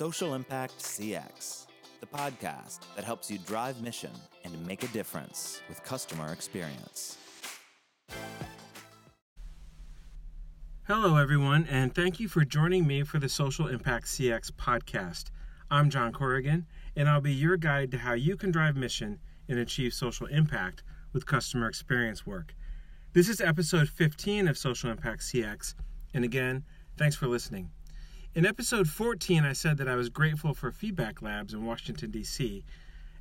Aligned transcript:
Social 0.00 0.32
Impact 0.32 0.78
CX, 0.78 1.66
the 2.00 2.06
podcast 2.06 2.78
that 2.96 3.04
helps 3.04 3.30
you 3.30 3.36
drive 3.36 3.82
mission 3.82 4.10
and 4.44 4.66
make 4.66 4.82
a 4.82 4.86
difference 4.86 5.60
with 5.68 5.84
customer 5.84 6.32
experience. 6.32 7.18
Hello, 10.84 11.16
everyone, 11.16 11.66
and 11.68 11.94
thank 11.94 12.18
you 12.18 12.28
for 12.28 12.46
joining 12.46 12.86
me 12.86 13.02
for 13.02 13.18
the 13.18 13.28
Social 13.28 13.68
Impact 13.68 14.06
CX 14.06 14.50
podcast. 14.52 15.24
I'm 15.70 15.90
John 15.90 16.14
Corrigan, 16.14 16.64
and 16.96 17.06
I'll 17.06 17.20
be 17.20 17.34
your 17.34 17.58
guide 17.58 17.90
to 17.90 17.98
how 17.98 18.14
you 18.14 18.38
can 18.38 18.50
drive 18.50 18.76
mission 18.76 19.18
and 19.50 19.58
achieve 19.58 19.92
social 19.92 20.28
impact 20.28 20.82
with 21.12 21.26
customer 21.26 21.68
experience 21.68 22.24
work. 22.24 22.54
This 23.12 23.28
is 23.28 23.42
episode 23.42 23.90
15 23.90 24.48
of 24.48 24.56
Social 24.56 24.90
Impact 24.90 25.20
CX, 25.20 25.74
and 26.14 26.24
again, 26.24 26.64
thanks 26.96 27.16
for 27.16 27.26
listening. 27.26 27.68
In 28.32 28.46
episode 28.46 28.88
14, 28.88 29.44
I 29.44 29.52
said 29.52 29.76
that 29.78 29.88
I 29.88 29.96
was 29.96 30.08
grateful 30.08 30.54
for 30.54 30.70
Feedback 30.70 31.20
Labs 31.20 31.52
in 31.52 31.66
Washington, 31.66 32.12
D.C. 32.12 32.64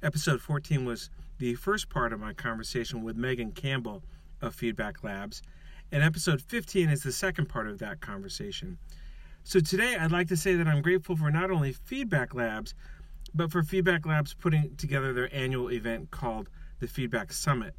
Episode 0.04 0.40
14 0.40 0.86
was 0.86 1.09
the 1.40 1.55
first 1.55 1.90
part 1.90 2.13
of 2.13 2.20
my 2.20 2.31
conversation 2.31 3.02
with 3.04 3.16
Megan 3.16 3.52
Campbell 3.52 4.03
of 4.40 4.53
Feedback 4.53 5.03
Labs, 5.03 5.41
and 5.91 6.03
episode 6.03 6.44
15 6.44 6.90
is 6.90 7.02
the 7.02 7.12
second 7.12 7.50
part 7.50 7.67
of 7.67 7.80
that 7.80 8.02
conversation. 8.02 8.77
So 9.44 9.59
today, 9.59 9.95
I'd 9.95 10.12
like 10.12 10.27
to 10.27 10.38
say 10.38 10.53
that 10.53 10.67
I'm 10.67 10.84
grateful 10.84 11.16
for 11.16 11.31
not 11.31 11.50
only 11.50 11.73
Feedback 11.73 12.36
Labs, 12.36 12.76
but 13.34 13.52
for 13.52 13.64
Feedback 13.64 14.05
Labs 14.05 14.36
putting 14.36 14.76
together 14.76 15.12
their 15.12 15.36
annual 15.36 15.72
event 15.72 16.12
called 16.12 16.50
the 16.81 16.88
Feedback 16.88 17.34
Summit. 17.34 17.73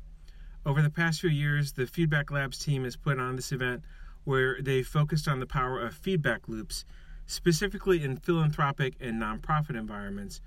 Over 0.67 0.83
the 0.83 0.91
past 0.91 1.21
few 1.21 1.31
years, 1.31 1.75
the 1.75 1.87
Feedback 1.87 2.33
Labs 2.33 2.59
team 2.59 2.83
has 2.83 2.97
put 2.97 3.21
on 3.21 3.37
this 3.37 3.53
event 3.53 3.85
where 4.25 4.61
they 4.61 4.83
focused 4.83 5.29
on 5.29 5.39
the 5.39 5.47
power 5.47 5.81
of 5.81 5.95
feedback 5.95 6.49
loops, 6.49 6.85
specifically 7.31 8.03
in 8.03 8.17
philanthropic 8.17 8.95
and 9.01 9.23
nonprofit 9.23 9.77
environments. 9.77 10.41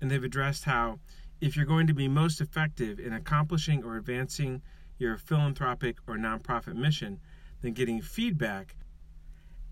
And 0.00 0.10
they've 0.10 0.22
addressed 0.22 0.64
how, 0.64 0.98
if 1.40 1.56
you're 1.56 1.64
going 1.64 1.86
to 1.86 1.94
be 1.94 2.06
most 2.06 2.40
effective 2.40 3.00
in 3.00 3.12
accomplishing 3.12 3.82
or 3.82 3.96
advancing 3.96 4.60
your 4.98 5.16
philanthropic 5.16 5.96
or 6.06 6.16
nonprofit 6.16 6.74
mission, 6.74 7.20
then 7.62 7.72
getting 7.72 8.02
feedback 8.02 8.76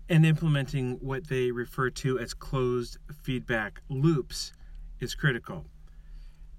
and 0.09 0.25
implementing 0.25 0.93
what 0.95 1.27
they 1.27 1.51
refer 1.51 1.89
to 1.91 2.17
as 2.17 2.33
closed 2.33 2.97
feedback 3.13 3.81
loops 3.89 4.53
is 4.99 5.13
critical. 5.13 5.65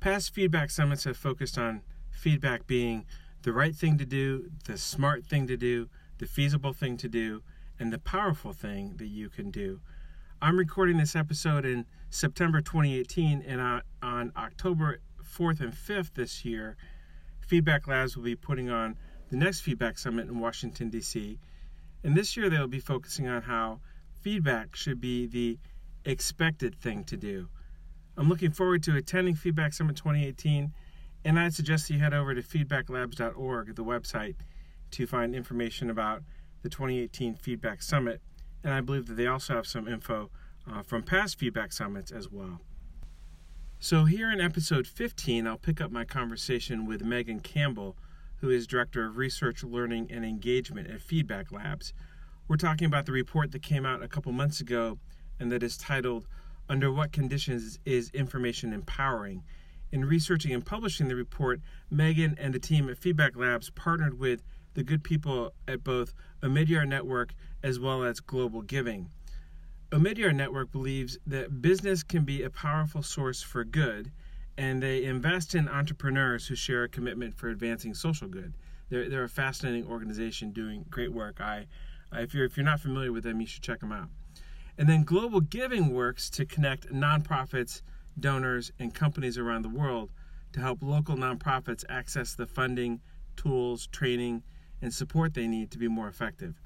Past 0.00 0.33
feedback 0.33 0.70
summits 0.70 1.05
have 1.05 1.17
focused 1.17 1.59
on 1.59 1.83
feedback 2.11 2.67
being 2.67 3.05
the 3.42 3.53
right 3.53 3.75
thing 3.75 3.98
to 3.98 4.05
do, 4.05 4.50
the 4.67 4.78
smart 4.78 5.25
thing 5.25 5.47
to 5.48 5.56
do, 5.56 5.89
the 6.19 6.27
feasible 6.27 6.72
thing 6.72 6.97
to 6.98 7.09
do, 7.09 7.42
and 7.78 7.92
the 7.92 7.98
powerful 7.98 8.53
thing 8.53 8.97
that 8.97 9.06
you 9.06 9.28
can 9.28 9.50
do. 9.50 9.81
I'm 10.41 10.56
recording 10.56 10.98
this 10.98 11.17
episode 11.17 11.64
in 11.64 11.84
September 12.11 12.61
2018, 12.61 13.42
and 13.42 13.83
on 14.00 14.33
October 14.36 15.00
4th 15.20 15.58
and 15.58 15.72
5th 15.72 16.14
this 16.14 16.44
year, 16.44 16.77
Feedback 17.41 17.89
Labs 17.89 18.17
will 18.17 18.22
be 18.22 18.36
putting 18.36 18.70
on 18.70 18.97
the 19.31 19.36
next 19.36 19.62
Feedback 19.62 19.98
Summit 19.98 20.28
in 20.28 20.39
Washington, 20.39 20.91
D.C. 20.91 21.41
And 22.05 22.16
this 22.16 22.36
year 22.36 22.48
they'll 22.48 22.69
be 22.69 22.78
focusing 22.78 23.27
on 23.27 23.42
how 23.42 23.81
feedback 24.22 24.77
should 24.77 25.00
be 25.00 25.27
the 25.27 25.59
expected 26.05 26.77
thing 26.77 27.03
to 27.05 27.16
do. 27.16 27.48
I'm 28.16 28.28
looking 28.28 28.53
forward 28.53 28.84
to 28.84 28.94
attending 28.94 29.34
Feedback 29.34 29.72
Summit 29.72 29.97
2018, 29.97 30.72
and 31.25 31.41
I'd 31.41 31.53
suggest 31.53 31.91
you 31.91 31.98
head 31.98 32.14
over 32.14 32.33
to 32.33 32.42
feedbacklabs.org, 32.42 33.75
the 33.75 33.84
website, 33.84 34.36
to 34.92 35.05
find 35.05 35.34
information 35.34 35.91
about 35.91 36.22
the 36.62 36.69
2018 36.69 37.34
Feedback 37.34 37.83
Summit. 37.83 38.22
And 38.64 38.73
I 38.73 38.81
believe 38.81 39.06
that 39.06 39.14
they 39.14 39.27
also 39.27 39.55
have 39.55 39.67
some 39.67 39.89
info 39.89 40.31
uh, 40.70 40.83
from 40.83 41.03
past 41.03 41.39
Feedback 41.39 41.73
Summits 41.73 42.11
as 42.11 42.31
well. 42.31 42.61
So, 43.81 44.05
here 44.05 44.31
in 44.33 44.41
episode 44.41 44.89
15, 44.89 45.47
I'll 45.47 45.56
pick 45.56 45.81
up 45.81 45.92
my 45.92 46.05
conversation 46.05 46.84
with 46.84 47.05
Megan 47.05 47.38
Campbell, 47.38 47.97
who 48.41 48.50
is 48.50 48.66
Director 48.66 49.06
of 49.06 49.16
Research, 49.16 49.62
Learning, 49.62 50.10
and 50.10 50.25
Engagement 50.25 50.91
at 50.91 51.00
Feedback 51.00 51.53
Labs. 51.53 51.93
We're 52.49 52.56
talking 52.56 52.87
about 52.87 53.06
the 53.06 53.12
report 53.12 53.53
that 53.53 53.62
came 53.62 53.87
out 53.87 54.03
a 54.03 54.09
couple 54.09 54.32
months 54.32 54.61
ago 54.61 54.99
and 55.38 55.53
that 55.53 55.62
is 55.62 55.77
titled 55.77 56.27
Under 56.69 56.91
What 56.91 57.12
Conditions 57.12 57.78
is 57.84 58.11
Information 58.11 58.72
Empowering? 58.72 59.44
In 59.93 60.05
researching 60.05 60.53
and 60.53 60.65
publishing 60.65 61.09
the 61.09 61.15
report, 61.15 61.61
Megan 61.91 62.37
and 62.38 62.53
the 62.53 62.59
team 62.59 62.88
at 62.88 62.99
Feedback 62.99 63.37
Labs 63.37 63.71
partnered 63.71 64.19
with 64.19 64.43
the 64.75 64.82
good 64.82 65.03
people 65.03 65.53
at 65.66 65.84
both 65.84 66.15
Omidyar 66.43 66.87
Network 66.87 67.34
as 67.62 67.78
well 67.78 68.04
as 68.04 68.20
Global 68.20 68.62
Giving. 68.62 69.10
Omidyar 69.91 70.34
Network 70.34 70.70
believes 70.70 71.19
that 71.26 71.62
business 71.62 72.02
can 72.02 72.24
be 72.24 72.42
a 72.42 72.50
powerful 72.50 73.02
source 73.02 73.42
for 73.42 73.64
good, 73.64 74.12
and 74.56 74.82
they 74.82 75.04
invest 75.04 75.54
in 75.54 75.69
entrepreneurs 75.69 76.46
who 76.46 76.54
share 76.54 76.84
a 76.84 76.88
commitment 76.88 77.36
for 77.36 77.48
advancing 77.48 77.94
social 77.94 78.28
good. 78.28 78.54
They're, 78.91 79.08
they're 79.08 79.24
a 79.24 79.28
fascinating 79.28 79.86
organization 79.86 80.52
doing 80.52 80.84
great 80.91 81.12
work. 81.12 81.41
I, 81.41 81.66
I, 82.12 82.22
if, 82.22 82.34
you're, 82.34 82.44
if 82.44 82.56
you're 82.56 82.64
not 82.64 82.80
familiar 82.80 83.12
with 83.12 83.24
them, 83.24 83.41
you 83.41 83.46
should 83.46 83.62
check 83.62 83.80
them 83.80 83.92
out. 83.92 84.08
And 84.76 84.88
then 84.88 85.04
Global 85.04 85.40
Giving 85.40 85.92
works 85.92 86.30
to 86.30 86.44
connect 86.44 86.92
nonprofits, 86.92 87.82
donors, 88.19 88.72
and 88.78 88.94
companies 88.94 89.38
around 89.38 89.62
the 89.62 89.69
world 89.69 90.10
to 90.52 90.60
help 90.60 90.82
local 90.82 91.16
nonprofits 91.16 91.84
access 91.88 92.34
the 92.34 92.46
funding, 92.46 93.00
tools, 93.36 93.86
training, 93.88 94.42
and 94.80 94.92
support 94.92 95.34
they 95.34 95.46
need 95.46 95.70
to 95.70 95.78
be 95.78 95.88
more 95.88 96.08
effective. 96.08 96.60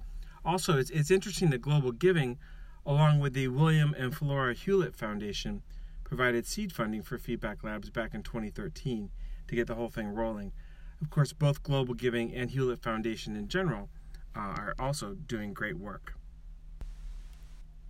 Also, 0.45 0.79
it's, 0.79 0.91
it's 0.91 1.11
interesting 1.11 1.51
that 1.51 1.63
Global 1.63 1.93
Giving, 1.93 2.39
along 2.85 3.21
with 3.21 3.33
the 3.33 3.49
William 3.49 3.95
and 3.97 4.15
Flora 4.15 4.55
Hewlett 4.55 4.97
Foundation, 4.97 5.63
provided 6.05 6.47
seed 6.47 6.73
funding 6.73 7.03
for 7.03 7.17
Feedback 7.17 7.63
Labs 7.63 7.91
back 7.91 8.13
in 8.15 8.23
2013 8.23 9.11
to 9.49 9.55
get 9.55 9.67
the 9.67 9.75
whole 9.75 9.89
thing 9.89 10.09
rolling. 10.09 10.53
Of 11.01 11.11
course, 11.11 11.33
both 11.33 11.63
Global 11.63 11.95
Giving 11.95 12.35
and 12.35 12.51
Hewlett 12.51 12.83
Foundation 12.83 13.37
in 13.37 13.49
general 13.49 13.89
uh, 14.37 14.41
are 14.41 14.75
also 14.79 15.15
doing 15.15 15.53
great 15.53 15.79
work. 15.79 16.15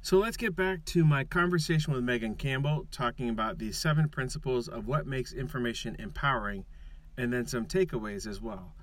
So 0.04 0.18
let's 0.18 0.36
get 0.36 0.56
back 0.56 0.84
to 0.86 1.04
my 1.04 1.22
conversation 1.22 1.92
with 1.92 2.02
Megan 2.02 2.34
Campbell, 2.34 2.86
talking 2.90 3.28
about 3.28 3.58
the 3.58 3.70
seven 3.70 4.08
principles 4.08 4.66
of 4.66 4.88
what 4.88 5.06
makes 5.06 5.32
information 5.32 5.94
empowering, 5.98 6.64
and 7.16 7.32
then 7.32 7.46
some 7.46 7.66
takeaways 7.66 8.26
as 8.26 8.40
well. 8.40 8.74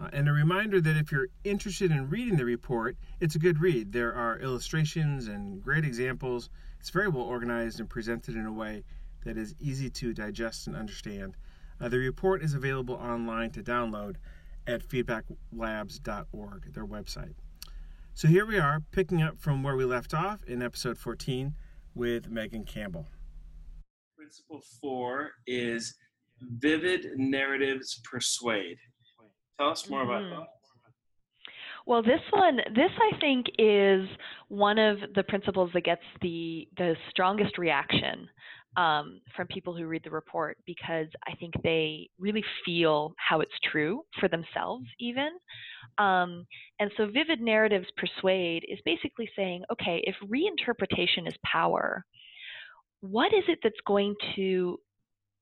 Uh, 0.00 0.08
and 0.12 0.28
a 0.28 0.32
reminder 0.32 0.80
that 0.80 0.96
if 0.96 1.10
you're 1.10 1.28
interested 1.42 1.90
in 1.90 2.08
reading 2.08 2.36
the 2.36 2.44
report, 2.44 2.96
it's 3.20 3.34
a 3.34 3.38
good 3.38 3.60
read. 3.60 3.92
There 3.92 4.14
are 4.14 4.38
illustrations 4.38 5.26
and 5.26 5.60
great 5.60 5.84
examples. 5.84 6.50
It's 6.78 6.90
very 6.90 7.08
well 7.08 7.24
organized 7.24 7.80
and 7.80 7.90
presented 7.90 8.36
in 8.36 8.46
a 8.46 8.52
way 8.52 8.84
that 9.24 9.36
is 9.36 9.54
easy 9.58 9.90
to 9.90 10.14
digest 10.14 10.68
and 10.68 10.76
understand. 10.76 11.36
Uh, 11.80 11.88
the 11.88 11.98
report 11.98 12.42
is 12.42 12.54
available 12.54 12.94
online 12.94 13.50
to 13.50 13.62
download 13.62 14.16
at 14.66 14.86
feedbacklabs.org, 14.86 16.74
their 16.74 16.86
website. 16.86 17.34
So 18.14 18.28
here 18.28 18.46
we 18.46 18.58
are, 18.58 18.82
picking 18.90 19.22
up 19.22 19.38
from 19.38 19.62
where 19.62 19.76
we 19.76 19.84
left 19.84 20.12
off 20.14 20.44
in 20.44 20.62
episode 20.62 20.98
14 20.98 21.54
with 21.94 22.28
Megan 22.28 22.64
Campbell. 22.64 23.06
Principle 24.16 24.62
four 24.80 25.30
is 25.46 25.94
vivid 26.40 27.06
narratives 27.16 28.00
persuade. 28.04 28.76
Tell 29.58 29.70
us 29.70 29.88
more 29.88 30.02
mm-hmm. 30.02 30.10
about 30.10 30.40
that. 30.40 30.48
Well, 31.86 32.02
this 32.02 32.20
one, 32.30 32.58
this 32.74 32.90
I 33.00 33.18
think 33.18 33.46
is 33.58 34.06
one 34.48 34.78
of 34.78 34.98
the 35.14 35.22
principles 35.22 35.70
that 35.72 35.84
gets 35.84 36.02
the 36.20 36.68
the 36.76 36.94
strongest 37.10 37.56
reaction 37.56 38.28
um, 38.76 39.20
from 39.34 39.46
people 39.48 39.74
who 39.74 39.86
read 39.86 40.02
the 40.04 40.10
report 40.10 40.58
because 40.66 41.06
I 41.26 41.34
think 41.36 41.54
they 41.62 42.08
really 42.18 42.44
feel 42.64 43.14
how 43.16 43.40
it's 43.40 43.50
true 43.72 44.02
for 44.20 44.28
themselves, 44.28 44.84
even. 45.00 45.30
Um, 45.96 46.46
and 46.78 46.90
so, 46.96 47.06
vivid 47.06 47.40
narratives 47.40 47.86
persuade 47.96 48.64
is 48.68 48.78
basically 48.84 49.28
saying, 49.34 49.64
okay, 49.72 50.04
if 50.04 50.14
reinterpretation 50.28 51.26
is 51.26 51.34
power, 51.44 52.04
what 53.00 53.32
is 53.32 53.44
it 53.48 53.58
that's 53.62 53.80
going 53.86 54.14
to 54.36 54.78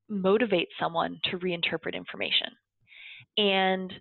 motivate 0.08 0.68
someone 0.80 1.18
to 1.30 1.38
reinterpret 1.38 1.94
information? 1.94 2.48
And 3.36 3.92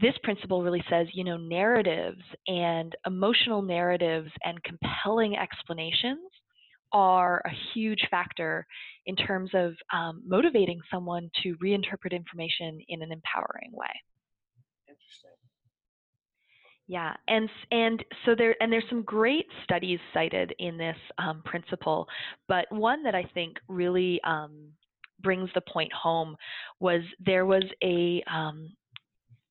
this 0.00 0.14
principle 0.22 0.62
really 0.62 0.82
says, 0.90 1.06
you 1.12 1.24
know, 1.24 1.36
narratives 1.36 2.22
and 2.46 2.94
emotional 3.06 3.62
narratives 3.62 4.30
and 4.44 4.62
compelling 4.62 5.36
explanations 5.36 6.30
are 6.92 7.40
a 7.44 7.50
huge 7.72 8.06
factor 8.10 8.66
in 9.06 9.16
terms 9.16 9.50
of 9.54 9.74
um, 9.92 10.22
motivating 10.26 10.80
someone 10.92 11.30
to 11.42 11.56
reinterpret 11.62 12.12
information 12.12 12.80
in 12.88 13.02
an 13.02 13.12
empowering 13.12 13.70
way. 13.72 13.88
Interesting. 14.88 15.30
Yeah, 16.88 17.14
and 17.28 17.48
and 17.70 18.04
so 18.26 18.34
there 18.36 18.56
and 18.60 18.72
there's 18.72 18.84
some 18.90 19.02
great 19.02 19.46
studies 19.62 20.00
cited 20.12 20.52
in 20.58 20.76
this 20.76 20.96
um, 21.18 21.42
principle, 21.44 22.08
but 22.48 22.66
one 22.70 23.04
that 23.04 23.14
I 23.14 23.30
think 23.32 23.58
really 23.68 24.20
um, 24.24 24.72
brings 25.22 25.48
the 25.54 25.60
point 25.72 25.92
home 25.92 26.36
was 26.80 27.02
there 27.24 27.46
was 27.46 27.62
a 27.84 28.22
um, 28.28 28.70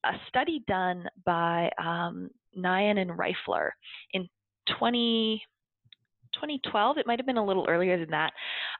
a 0.05 0.13
study 0.27 0.63
done 0.67 1.07
by 1.25 1.69
um, 1.83 2.29
Nyhan 2.57 2.99
and 2.99 3.11
Reifler 3.11 3.71
in 4.13 4.27
20, 4.77 5.41
2012. 6.33 6.97
It 6.97 7.07
might 7.07 7.19
have 7.19 7.25
been 7.25 7.37
a 7.37 7.45
little 7.45 7.65
earlier 7.67 7.97
than 7.99 8.09
that. 8.11 8.31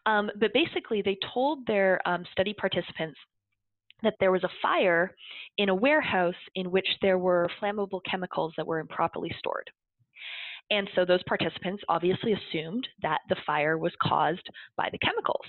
Um, 0.06 0.30
but 0.40 0.54
basically, 0.54 1.02
they 1.02 1.18
told 1.34 1.66
their 1.66 2.00
um, 2.08 2.26
study 2.32 2.54
participants 2.54 3.18
that 4.02 4.16
there 4.20 4.32
was 4.32 4.44
a 4.44 4.50
fire 4.62 5.14
in 5.58 5.70
a 5.70 5.76
warehouse 5.76 6.34
in 6.56 6.72
which 6.72 6.88
there 7.02 7.18
were 7.18 7.50
flammable 7.62 8.02
chemicals 8.10 8.54
that 8.56 8.66
were 8.66 8.80
improperly 8.80 9.32
stored. 9.38 9.70
And 10.72 10.90
so 10.96 11.04
those 11.04 11.24
participants 11.24 11.84
obviously 11.90 12.34
assumed 12.34 12.88
that 13.02 13.20
the 13.28 13.36
fire 13.46 13.78
was 13.78 13.92
caused 14.02 14.48
by 14.78 14.90
the 14.92 15.00
chemicals. 15.00 15.46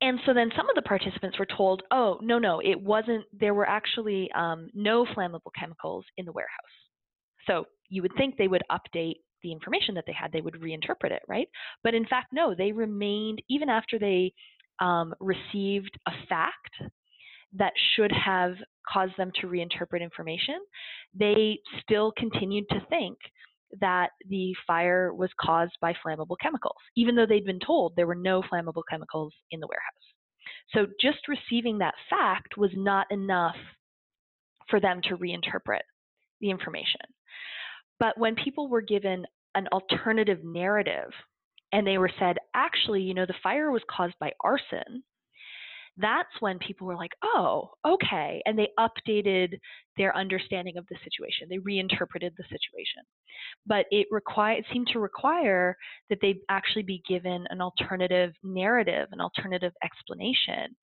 And 0.00 0.20
so 0.24 0.32
then 0.32 0.50
some 0.56 0.68
of 0.68 0.76
the 0.76 0.82
participants 0.82 1.38
were 1.38 1.46
told, 1.56 1.82
oh, 1.90 2.18
no, 2.22 2.38
no, 2.38 2.60
it 2.60 2.80
wasn't, 2.80 3.24
there 3.32 3.54
were 3.54 3.68
actually 3.68 4.30
um, 4.36 4.68
no 4.72 5.04
flammable 5.04 5.50
chemicals 5.58 6.04
in 6.16 6.24
the 6.24 6.32
warehouse. 6.32 6.50
So 7.46 7.66
you 7.88 8.02
would 8.02 8.12
think 8.16 8.36
they 8.36 8.48
would 8.48 8.62
update 8.70 9.16
the 9.42 9.50
information 9.52 9.94
that 9.94 10.04
they 10.06 10.12
had, 10.12 10.30
they 10.32 10.40
would 10.40 10.54
reinterpret 10.54 11.10
it, 11.10 11.22
right? 11.28 11.48
But 11.82 11.94
in 11.94 12.06
fact, 12.06 12.28
no, 12.32 12.54
they 12.54 12.72
remained, 12.72 13.42
even 13.48 13.68
after 13.68 13.98
they 13.98 14.32
um, 14.80 15.14
received 15.20 15.98
a 16.06 16.12
fact 16.28 16.92
that 17.54 17.72
should 17.96 18.12
have 18.12 18.54
caused 18.92 19.16
them 19.16 19.32
to 19.40 19.46
reinterpret 19.46 20.02
information, 20.02 20.56
they 21.14 21.58
still 21.82 22.12
continued 22.16 22.66
to 22.70 22.80
think 22.88 23.16
that 23.80 24.10
the 24.28 24.54
fire 24.66 25.12
was 25.12 25.30
caused 25.40 25.76
by 25.80 25.94
flammable 26.04 26.36
chemicals, 26.40 26.76
even 26.96 27.14
though 27.14 27.26
they'd 27.26 27.44
been 27.44 27.60
told 27.60 27.94
there 27.94 28.06
were 28.06 28.14
no 28.14 28.42
flammable 28.42 28.82
chemicals 28.90 29.34
in 29.50 29.60
the 29.60 29.66
warehouse. 29.66 30.08
So 30.74 30.86
just 31.00 31.28
receiving 31.28 31.78
that 31.78 31.94
fact 32.10 32.56
was 32.56 32.70
not 32.74 33.06
enough 33.10 33.56
for 34.68 34.80
them 34.80 35.00
to 35.04 35.16
reinterpret 35.16 35.80
the 36.40 36.50
information. 36.50 37.00
But 37.98 38.18
when 38.18 38.34
people 38.36 38.68
were 38.68 38.80
given 38.80 39.24
an 39.54 39.66
alternative 39.72 40.44
narrative 40.44 41.10
and 41.72 41.86
they 41.86 41.98
were 41.98 42.10
said, 42.18 42.36
actually, 42.54 43.02
you 43.02 43.14
know, 43.14 43.26
the 43.26 43.34
fire 43.42 43.70
was 43.70 43.82
caused 43.90 44.14
by 44.20 44.32
arson, 44.42 45.02
that's 45.98 46.30
when 46.40 46.58
people 46.58 46.86
were 46.86 46.96
like, 46.96 47.12
oh, 47.24 47.70
okay. 47.86 48.40
And 48.46 48.58
they 48.58 48.68
updated 48.78 49.58
their 49.96 50.16
understanding 50.16 50.76
of 50.76 50.86
the 50.88 50.96
situation. 51.02 51.48
They 51.50 51.58
reinterpreted 51.58 52.34
the 52.36 52.44
situation. 52.44 53.02
But 53.66 53.86
it, 53.90 54.06
required, 54.10 54.60
it 54.60 54.66
seemed 54.72 54.88
to 54.92 55.00
require 55.00 55.76
that 56.08 56.18
they 56.22 56.36
actually 56.48 56.84
be 56.84 57.02
given 57.08 57.46
an 57.50 57.60
alternative 57.60 58.32
narrative, 58.42 59.08
an 59.12 59.20
alternative 59.20 59.72
explanation. 59.82 60.76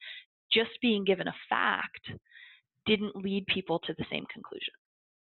Just 0.54 0.72
being 0.82 1.06
given 1.06 1.28
a 1.28 1.36
fact 1.50 2.12
didn't 2.86 3.16
lead 3.16 3.46
people 3.48 3.80
to 3.80 3.96
the 3.98 4.06
same 4.12 4.26
conclusion. 4.32 4.74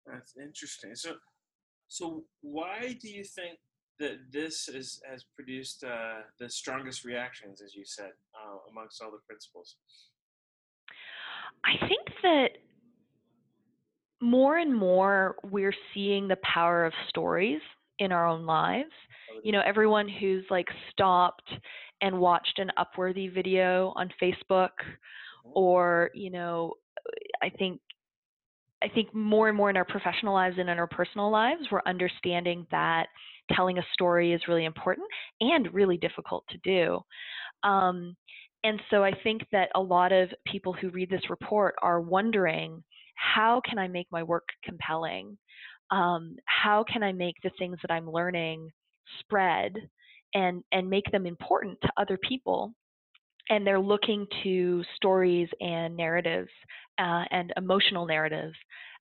That's 0.06 0.35
interesting. 0.38 0.95
So, 0.95 1.15
so 1.88 2.24
why 2.42 2.95
do 3.01 3.09
you 3.09 3.24
think 3.24 3.57
that 4.00 4.31
this 4.31 4.68
is, 4.69 5.01
has 5.10 5.24
produced 5.36 5.84
uh, 5.84 6.22
the 6.40 6.50
strongest 6.50 7.04
reactions, 7.04 7.62
as 7.62 7.75
you 7.75 7.84
said, 7.86 8.12
uh, 8.34 8.57
amongst 8.72 9.01
all 9.01 9.12
the 9.12 9.19
principles? 9.28 9.75
I 11.66 11.88
think 11.88 12.07
that 12.24 12.50
more 14.22 14.57
and 14.57 14.75
more 14.75 15.36
we're 15.44 15.74
seeing 15.94 16.28
the 16.28 16.38
power 16.38 16.86
of 16.86 16.94
stories 17.10 17.62
in 18.00 18.12
our 18.12 18.28
own 18.28 18.46
lives. 18.46 18.92
You 19.44 19.51
know, 19.51 19.62
everyone 19.66 20.10
who's 20.10 20.44
like 20.50 20.68
stopped 20.92 21.50
and 22.02 22.19
watched 22.19 22.60
an 22.60 22.72
Upworthy 22.78 23.34
video 23.34 23.94
on 23.95 24.10
Facebook, 24.22 24.69
mm-hmm. 24.80 25.52
or 25.54 26.12
you 26.13 26.30
know, 26.30 26.74
I 27.42 27.50
think 27.50 27.80
I 28.84 28.88
think 28.88 29.14
more 29.14 29.50
and 29.50 29.58
more 29.58 29.70
in 29.70 29.78
our 29.78 29.86
professional 29.86 30.34
lives 30.34 30.56
and 30.58 30.70
in 30.70 30.80
our 30.80 30.88
personal 30.88 31.30
lives, 31.30 31.62
we're 31.72 31.81
understanding 31.86 32.66
that 32.72 33.08
telling 33.54 33.78
a 33.78 33.86
story 33.94 34.34
is 34.34 34.48
really 34.48 34.66
important 34.66 35.08
and 35.42 35.74
really 35.74 35.98
difficult 35.98 36.46
to 36.50 36.58
do. 36.64 37.00
Um, 37.68 38.16
and 38.64 38.81
so 38.90 39.04
I 39.04 39.12
think 39.24 39.44
that 39.52 39.70
a 39.76 39.81
lot 39.81 40.12
of 40.12 40.30
people 40.46 40.74
who 40.74 40.90
read 40.90 41.10
this 41.10 41.30
report 41.30 41.76
are 41.81 42.02
wondering 42.02 42.84
how 43.16 43.62
can 43.68 43.78
I 43.78 43.88
make 43.88 44.08
my 44.12 44.24
work 44.24 44.48
compelling? 44.64 45.38
Um, 45.92 46.36
how 46.46 46.84
can 46.92 47.04
I 47.04 47.12
make 47.12 47.36
the 47.44 47.52
things 47.58 47.78
that 47.81 47.92
I'm 47.92 48.10
learning 48.10 48.70
spread 49.20 49.74
and, 50.34 50.64
and 50.72 50.90
make 50.90 51.12
them 51.12 51.26
important 51.26 51.80
to 51.81 51.92
other 51.98 52.18
people? 52.18 52.74
And 53.50 53.66
they're 53.66 53.80
looking 53.80 54.28
to 54.44 54.84
stories 54.96 55.50
and 55.60 55.98
narratives 55.98 56.50
uh, 57.00 57.24
and 57.31 57.51
emotional 57.57 58.06
narratives 58.06 58.56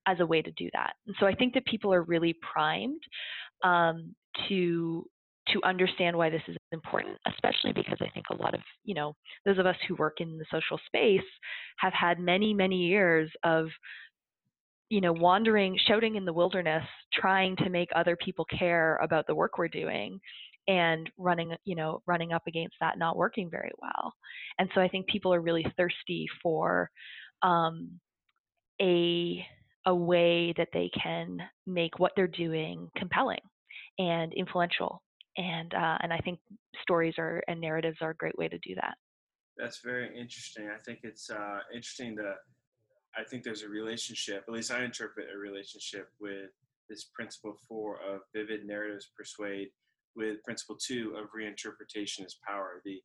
as 0.07 0.19
a 0.19 0.25
way 0.25 0.41
to 0.41 0.51
do 0.51 0.69
that. 0.73 0.93
And 1.07 1.15
so 1.19 1.27
I 1.27 1.35
think 1.35 1.53
that 1.53 1.65
people 1.65 1.93
are 1.93 2.03
really 2.03 2.35
primed 2.53 3.01
um, 3.63 4.15
to 4.47 5.05
to 5.49 5.59
understand 5.63 6.15
why 6.15 6.29
this 6.29 6.41
is 6.47 6.55
important, 6.71 7.17
especially 7.27 7.73
because 7.73 7.97
I 8.01 8.09
think 8.13 8.27
a 8.29 8.35
lot 8.35 8.53
of, 8.53 8.61
you 8.83 8.93
know, 8.93 9.15
those 9.45 9.57
of 9.57 9.65
us 9.65 9.75
who 9.87 9.95
work 9.95 10.17
in 10.19 10.37
the 10.37 10.45
social 10.51 10.79
space 10.85 11.25
have 11.77 11.93
had 11.93 12.19
many, 12.19 12.53
many 12.53 12.75
years 12.75 13.31
of, 13.43 13.65
you 14.89 15.01
know, 15.01 15.11
wandering, 15.11 15.75
shouting 15.87 16.15
in 16.15 16.25
the 16.25 16.33
wilderness, 16.33 16.83
trying 17.13 17.55
to 17.57 17.69
make 17.69 17.89
other 17.95 18.15
people 18.23 18.45
care 18.45 18.97
about 18.97 19.25
the 19.25 19.33
work 19.33 19.57
we're 19.57 19.67
doing 19.67 20.19
and 20.69 21.09
running, 21.17 21.51
you 21.65 21.75
know, 21.75 22.01
running 22.05 22.31
up 22.31 22.43
against 22.47 22.75
that 22.79 22.99
not 22.99 23.17
working 23.17 23.49
very 23.49 23.71
well. 23.81 24.13
And 24.59 24.69
so 24.73 24.79
I 24.79 24.87
think 24.87 25.07
people 25.07 25.33
are 25.33 25.41
really 25.41 25.65
thirsty 25.75 26.27
for 26.41 26.89
um, 27.41 27.99
a 28.81 29.45
a 29.85 29.95
way 29.95 30.53
that 30.57 30.67
they 30.71 30.89
can 31.01 31.39
make 31.65 31.97
what 31.97 32.11
they're 32.15 32.27
doing 32.27 32.87
compelling 32.95 33.39
and 33.97 34.31
influential. 34.33 35.01
And 35.37 35.73
uh, 35.73 35.97
and 36.01 36.13
I 36.13 36.19
think 36.19 36.39
stories 36.81 37.15
are 37.17 37.41
and 37.47 37.59
narratives 37.59 37.97
are 38.01 38.11
a 38.11 38.15
great 38.15 38.37
way 38.37 38.47
to 38.47 38.59
do 38.59 38.75
that. 38.75 38.95
That's 39.57 39.79
very 39.83 40.07
interesting. 40.17 40.69
I 40.69 40.79
think 40.85 40.99
it's 41.03 41.29
uh, 41.29 41.59
interesting 41.73 42.15
that 42.15 42.35
I 43.17 43.23
think 43.23 43.43
there's 43.43 43.63
a 43.63 43.69
relationship. 43.69 44.43
At 44.47 44.53
least 44.53 44.71
I 44.71 44.83
interpret 44.83 45.27
a 45.33 45.37
relationship 45.37 46.09
with 46.21 46.51
this 46.89 47.05
principle 47.13 47.57
four 47.67 47.97
of 48.01 48.21
vivid 48.33 48.65
narratives 48.65 49.11
persuade, 49.17 49.69
with 50.19 50.43
principle 50.43 50.75
two 50.75 51.15
of 51.17 51.29
reinterpretation 51.31 52.25
is 52.25 52.37
power. 52.45 52.81
The 52.83 53.01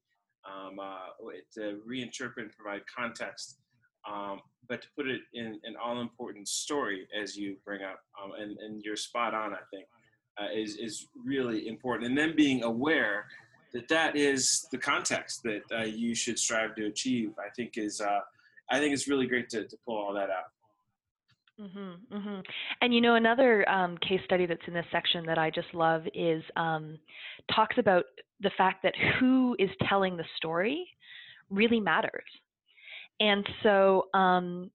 um, 0.47 0.79
uh, 0.79 1.31
to 1.55 1.81
reinterpret 1.89 2.43
and 2.43 2.53
provide 2.53 2.83
context, 2.95 3.61
um, 4.07 4.41
but 4.69 4.83
to 4.83 4.89
put 4.97 5.09
it 5.09 5.23
in 5.33 5.59
an 5.65 5.75
all 5.83 6.01
important 6.03 6.49
story, 6.49 7.09
as 7.19 7.35
you 7.35 7.57
bring 7.65 7.83
up, 7.83 8.01
um, 8.23 8.33
and, 8.39 8.59
and 8.59 8.83
you're 8.83 8.97
spot 8.97 9.33
on, 9.33 9.55
I 9.55 9.61
think 9.73 9.87
uh, 10.39 10.49
is 10.55 10.77
is 10.77 11.07
really 11.25 11.69
important, 11.69 12.09
and 12.09 12.19
then 12.19 12.37
being 12.37 12.63
aware 12.63 13.27
that 13.73 13.89
that 13.89 14.17
is 14.17 14.67
the 14.71 14.79
context 14.79 15.43
that 15.45 15.63
uh, 15.73 15.85
you 15.85 16.15
should 16.15 16.39
strive 16.39 16.75
to 16.77 16.87
achieve. 16.87 17.33
I 17.39 17.49
think 17.57 17.79
is 17.79 18.01
uh, 18.01 18.21
I 18.71 18.79
think 18.81 18.93
it's 18.93 19.09
really 19.09 19.27
great 19.27 19.49
to, 19.51 19.65
to 19.65 19.77
pull 19.87 19.97
all 19.97 20.13
that 20.15 20.31
out. 20.31 20.51
Mm-hmm, 21.61 22.17
mm-hmm. 22.17 22.41
And 22.81 22.95
you 22.95 23.01
know, 23.01 23.15
another 23.15 23.69
um, 23.69 23.97
case 23.99 24.21
study 24.25 24.47
that's 24.47 24.61
in 24.67 24.75
this 24.75 24.87
section 24.91 25.25
that 25.27 25.39
I 25.39 25.51
just 25.51 25.73
love 25.73 26.03
is 26.15 26.43
um, 26.57 26.99
talks 27.55 27.77
about 27.79 28.05
the 28.41 28.51
fact 28.59 28.83
that 28.83 28.95
who 29.19 29.55
is 29.59 29.71
telling 29.89 30.17
the 30.17 30.25
story 30.37 30.87
really 31.51 31.81
matters. 31.81 32.25
And 33.21 33.47
so, 33.63 34.07
um, 34.15 34.71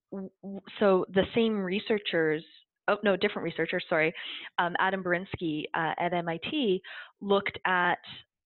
so 0.80 1.06
the 1.14 1.26
same 1.36 1.60
researchers 1.60 2.44
oh 2.90 2.98
no, 3.04 3.16
different 3.16 3.44
researchers, 3.44 3.84
sorry, 3.88 4.14
um, 4.58 4.76
Adam 4.80 5.04
Berinsky 5.04 5.64
uh, 5.74 5.94
at 6.00 6.14
MIT 6.14 6.82
looked 7.22 7.58
at 7.66 8.00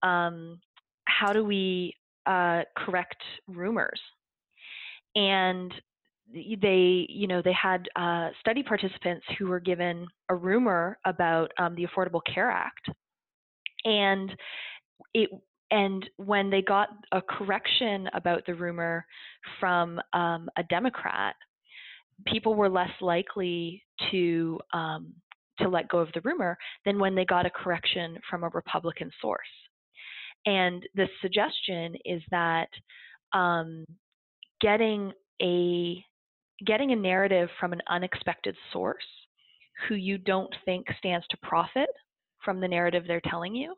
um, 0.03 0.59
how 1.05 1.33
do 1.33 1.43
we 1.43 1.95
uh, 2.25 2.61
correct 2.77 3.21
rumors, 3.47 3.99
and 5.15 5.73
they, 6.31 7.05
you 7.09 7.27
know, 7.27 7.41
they 7.41 7.53
had 7.53 7.87
uh, 7.95 8.29
study 8.39 8.63
participants 8.63 9.25
who 9.37 9.47
were 9.47 9.59
given 9.59 10.07
a 10.29 10.35
rumor 10.35 10.97
about 11.05 11.51
um, 11.57 11.75
the 11.75 11.85
Affordable 11.85 12.21
Care 12.33 12.49
Act, 12.49 12.89
and 13.85 14.35
it 15.13 15.29
and 15.71 16.07
when 16.17 16.51
they 16.51 16.61
got 16.61 16.89
a 17.11 17.21
correction 17.21 18.07
about 18.13 18.45
the 18.45 18.53
rumor 18.53 19.05
from 19.59 19.99
um, 20.13 20.47
a 20.55 20.63
Democrat, 20.69 21.35
people 22.27 22.53
were 22.53 22.69
less 22.69 22.91
likely 23.01 23.83
to 24.11 24.59
um, 24.71 25.13
to 25.59 25.69
let 25.69 25.87
go 25.87 25.99
of 25.99 26.09
the 26.13 26.21
rumor 26.21 26.57
than 26.85 26.99
when 26.99 27.15
they 27.15 27.25
got 27.25 27.45
a 27.45 27.49
correction 27.49 28.17
from 28.29 28.43
a 28.43 28.49
Republican 28.49 29.11
source. 29.21 29.41
And 30.45 30.83
the 30.95 31.07
suggestion 31.21 31.95
is 32.05 32.21
that 32.31 32.67
um, 33.33 33.85
getting 34.61 35.11
a 35.41 36.03
getting 36.65 36.91
a 36.91 36.95
narrative 36.95 37.49
from 37.59 37.73
an 37.73 37.81
unexpected 37.89 38.55
source 38.71 39.03
who 39.87 39.95
you 39.95 40.17
don't 40.17 40.53
think 40.65 40.85
stands 40.97 41.25
to 41.29 41.37
profit 41.41 41.89
from 42.43 42.59
the 42.59 42.67
narrative 42.67 43.03
they're 43.07 43.21
telling 43.21 43.55
you 43.55 43.73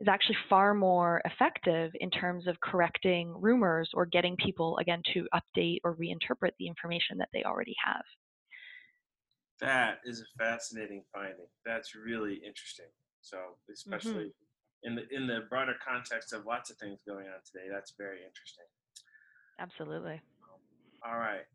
is 0.00 0.08
actually 0.08 0.36
far 0.48 0.74
more 0.74 1.22
effective 1.24 1.92
in 2.00 2.10
terms 2.10 2.46
of 2.46 2.60
correcting 2.60 3.34
rumors 3.40 3.88
or 3.94 4.04
getting 4.04 4.36
people, 4.36 4.76
again, 4.78 5.00
to 5.14 5.28
update 5.34 5.78
or 5.84 5.94
reinterpret 5.96 6.50
the 6.58 6.66
information 6.66 7.18
that 7.18 7.28
they 7.32 7.44
already 7.44 7.74
have. 7.84 8.02
That 9.60 9.98
is 10.04 10.20
a 10.20 10.42
fascinating 10.42 11.04
finding. 11.14 11.46
That's 11.64 11.94
really 11.94 12.34
interesting. 12.34 12.90
So, 13.20 13.38
especially, 13.72 14.32
mm-hmm. 14.32 14.88
in 14.88 14.94
the 14.96 15.02
in 15.14 15.26
the 15.28 15.46
broader 15.48 15.74
context 15.86 16.32
of 16.32 16.44
lots 16.46 16.70
of 16.70 16.76
things 16.78 16.98
going 17.06 17.26
on 17.26 17.38
today. 17.46 17.68
That's 17.70 17.94
very 17.96 18.18
interesting. 18.18 18.66
Absolutely. 19.60 20.20
All 21.06 21.18
right. 21.18 21.46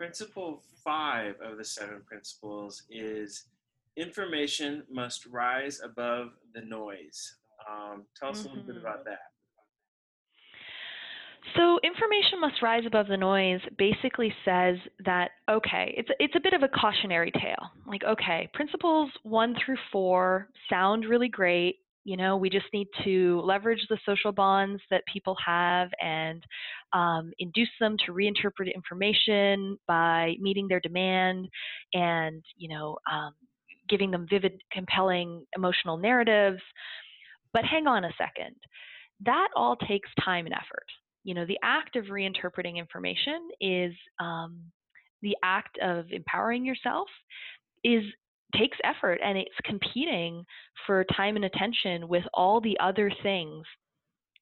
Principle 0.00 0.62
five 0.82 1.34
of 1.44 1.58
the 1.58 1.64
seven 1.64 2.00
principles 2.06 2.84
is 2.88 3.44
information 3.98 4.82
must 4.90 5.26
rise 5.26 5.82
above 5.84 6.28
the 6.54 6.62
noise. 6.62 7.36
Um, 7.70 8.04
tell 8.18 8.30
us 8.30 8.38
mm-hmm. 8.38 8.46
a 8.46 8.48
little 8.48 8.66
bit 8.66 8.76
mm-hmm. 8.76 8.86
about 8.86 9.04
that. 9.04 9.18
So 11.54 11.78
information 11.84 12.40
must 12.40 12.62
rise 12.62 12.84
above 12.86 13.08
the 13.08 13.18
noise 13.18 13.60
basically 13.76 14.32
says 14.42 14.76
that 15.04 15.32
okay, 15.50 15.92
it's 15.94 16.08
it's 16.18 16.34
a 16.34 16.40
bit 16.40 16.54
of 16.54 16.62
a 16.62 16.68
cautionary 16.68 17.32
tale. 17.32 17.70
Like 17.86 18.02
okay, 18.02 18.48
principles 18.54 19.10
1 19.24 19.54
through 19.62 19.76
4 19.92 20.48
sound 20.70 21.04
really 21.04 21.28
great. 21.28 21.76
You 22.04 22.16
know, 22.16 22.36
we 22.36 22.48
just 22.50 22.66
need 22.72 22.88
to 23.04 23.40
leverage 23.44 23.86
the 23.88 23.98
social 24.06 24.32
bonds 24.32 24.82
that 24.90 25.02
people 25.12 25.36
have 25.44 25.90
and 26.00 26.42
um, 26.92 27.32
induce 27.38 27.68
them 27.78 27.96
to 28.06 28.12
reinterpret 28.12 28.74
information 28.74 29.78
by 29.86 30.34
meeting 30.40 30.66
their 30.68 30.80
demand 30.80 31.48
and, 31.92 32.42
you 32.56 32.68
know, 32.68 32.96
um, 33.10 33.34
giving 33.88 34.10
them 34.10 34.26
vivid, 34.30 34.60
compelling 34.72 35.44
emotional 35.56 35.96
narratives. 35.96 36.62
But 37.52 37.64
hang 37.64 37.86
on 37.86 38.04
a 38.04 38.12
second. 38.16 38.56
That 39.24 39.48
all 39.54 39.76
takes 39.76 40.08
time 40.24 40.46
and 40.46 40.54
effort 40.54 40.86
you 41.24 41.34
know, 41.34 41.44
the 41.44 41.58
act 41.62 41.96
of 41.96 42.06
reinterpreting 42.06 42.76
information 42.76 43.48
is 43.60 43.92
um, 44.18 44.58
the 45.22 45.36
act 45.44 45.78
of 45.82 46.06
empowering 46.10 46.64
yourself 46.64 47.08
is 47.84 48.02
takes 48.54 48.78
effort 48.84 49.20
and 49.24 49.38
it's 49.38 49.50
competing 49.64 50.44
for 50.86 51.04
time 51.16 51.36
and 51.36 51.44
attention 51.44 52.08
with 52.08 52.24
all 52.34 52.60
the 52.60 52.78
other 52.80 53.10
things 53.22 53.64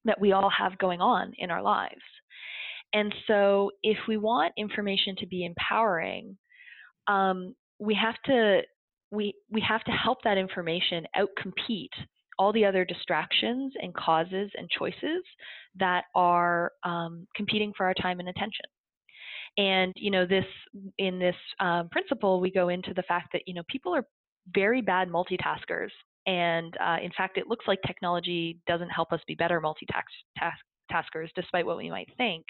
that 0.05 0.19
we 0.19 0.31
all 0.31 0.49
have 0.49 0.77
going 0.77 1.01
on 1.01 1.33
in 1.37 1.51
our 1.51 1.61
lives. 1.61 2.01
And 2.93 3.13
so 3.27 3.71
if 3.83 3.97
we 4.07 4.17
want 4.17 4.53
information 4.57 5.15
to 5.17 5.27
be 5.27 5.45
empowering, 5.45 6.37
um, 7.07 7.55
we 7.79 7.95
have 7.95 8.15
to 8.25 8.61
we 9.11 9.33
we 9.49 9.61
have 9.61 9.83
to 9.83 9.91
help 9.91 10.19
that 10.23 10.37
information 10.37 11.05
outcompete 11.15 11.89
all 12.39 12.53
the 12.53 12.65
other 12.65 12.85
distractions 12.85 13.73
and 13.81 13.93
causes 13.93 14.49
and 14.55 14.69
choices 14.69 15.23
that 15.77 16.05
are 16.15 16.71
um, 16.85 17.27
competing 17.35 17.73
for 17.75 17.85
our 17.85 17.93
time 17.93 18.19
and 18.21 18.29
attention. 18.29 18.65
And 19.59 19.91
you 19.97 20.09
know, 20.09 20.25
this 20.25 20.45
in 20.97 21.19
this 21.19 21.35
um, 21.59 21.89
principle, 21.89 22.39
we 22.39 22.49
go 22.49 22.69
into 22.69 22.93
the 22.93 23.03
fact 23.03 23.29
that 23.33 23.41
you 23.45 23.53
know 23.53 23.63
people 23.67 23.93
are 23.93 24.05
very 24.55 24.81
bad 24.81 25.09
multitaskers, 25.09 25.89
and 26.25 26.73
uh, 26.81 26.95
in 27.03 27.11
fact, 27.17 27.37
it 27.37 27.47
looks 27.47 27.65
like 27.67 27.79
technology 27.85 28.57
doesn't 28.67 28.89
help 28.89 29.11
us 29.11 29.19
be 29.27 29.35
better 29.35 29.59
multitaskers, 29.59 31.27
despite 31.35 31.65
what 31.65 31.75
we 31.75 31.89
might 31.89 32.07
think. 32.15 32.45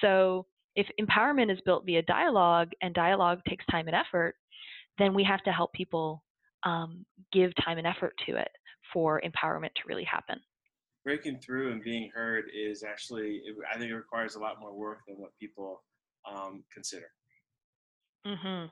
So, 0.00 0.46
if 0.74 0.88
empowerment 1.00 1.52
is 1.52 1.60
built 1.64 1.86
via 1.86 2.02
dialogue, 2.02 2.70
and 2.82 2.92
dialogue 2.92 3.38
takes 3.48 3.64
time 3.66 3.86
and 3.86 3.96
effort, 3.96 4.34
then 4.98 5.14
we 5.14 5.22
have 5.22 5.44
to 5.44 5.52
help 5.52 5.72
people 5.72 6.24
um, 6.64 7.06
give 7.32 7.52
time 7.64 7.78
and 7.78 7.86
effort 7.86 8.14
to 8.26 8.36
it 8.36 8.50
for 8.92 9.22
empowerment 9.24 9.70
to 9.76 9.82
really 9.86 10.04
happen. 10.04 10.40
Breaking 11.04 11.38
through 11.38 11.70
and 11.70 11.82
being 11.82 12.10
heard 12.12 12.46
is 12.52 12.82
actually, 12.82 13.42
I 13.72 13.78
think 13.78 13.92
it 13.92 13.94
requires 13.94 14.34
a 14.34 14.40
lot 14.40 14.58
more 14.58 14.74
work 14.74 15.02
than 15.06 15.16
what 15.16 15.30
people 15.38 15.82
um, 16.32 16.64
consider. 16.72 17.06
Mm-hmm. 18.26 18.66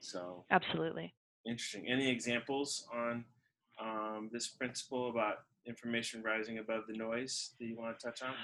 So 0.00 0.44
absolutely 0.50 1.14
interesting. 1.46 1.86
Any 1.88 2.10
examples 2.10 2.86
on 2.94 3.24
um, 3.80 4.30
this 4.32 4.48
principle 4.48 5.10
about 5.10 5.36
information 5.66 6.22
rising 6.22 6.58
above 6.58 6.82
the 6.88 6.96
noise 6.96 7.50
that 7.58 7.66
you 7.66 7.76
want 7.76 7.98
to 7.98 8.06
touch 8.06 8.22
on? 8.22 8.34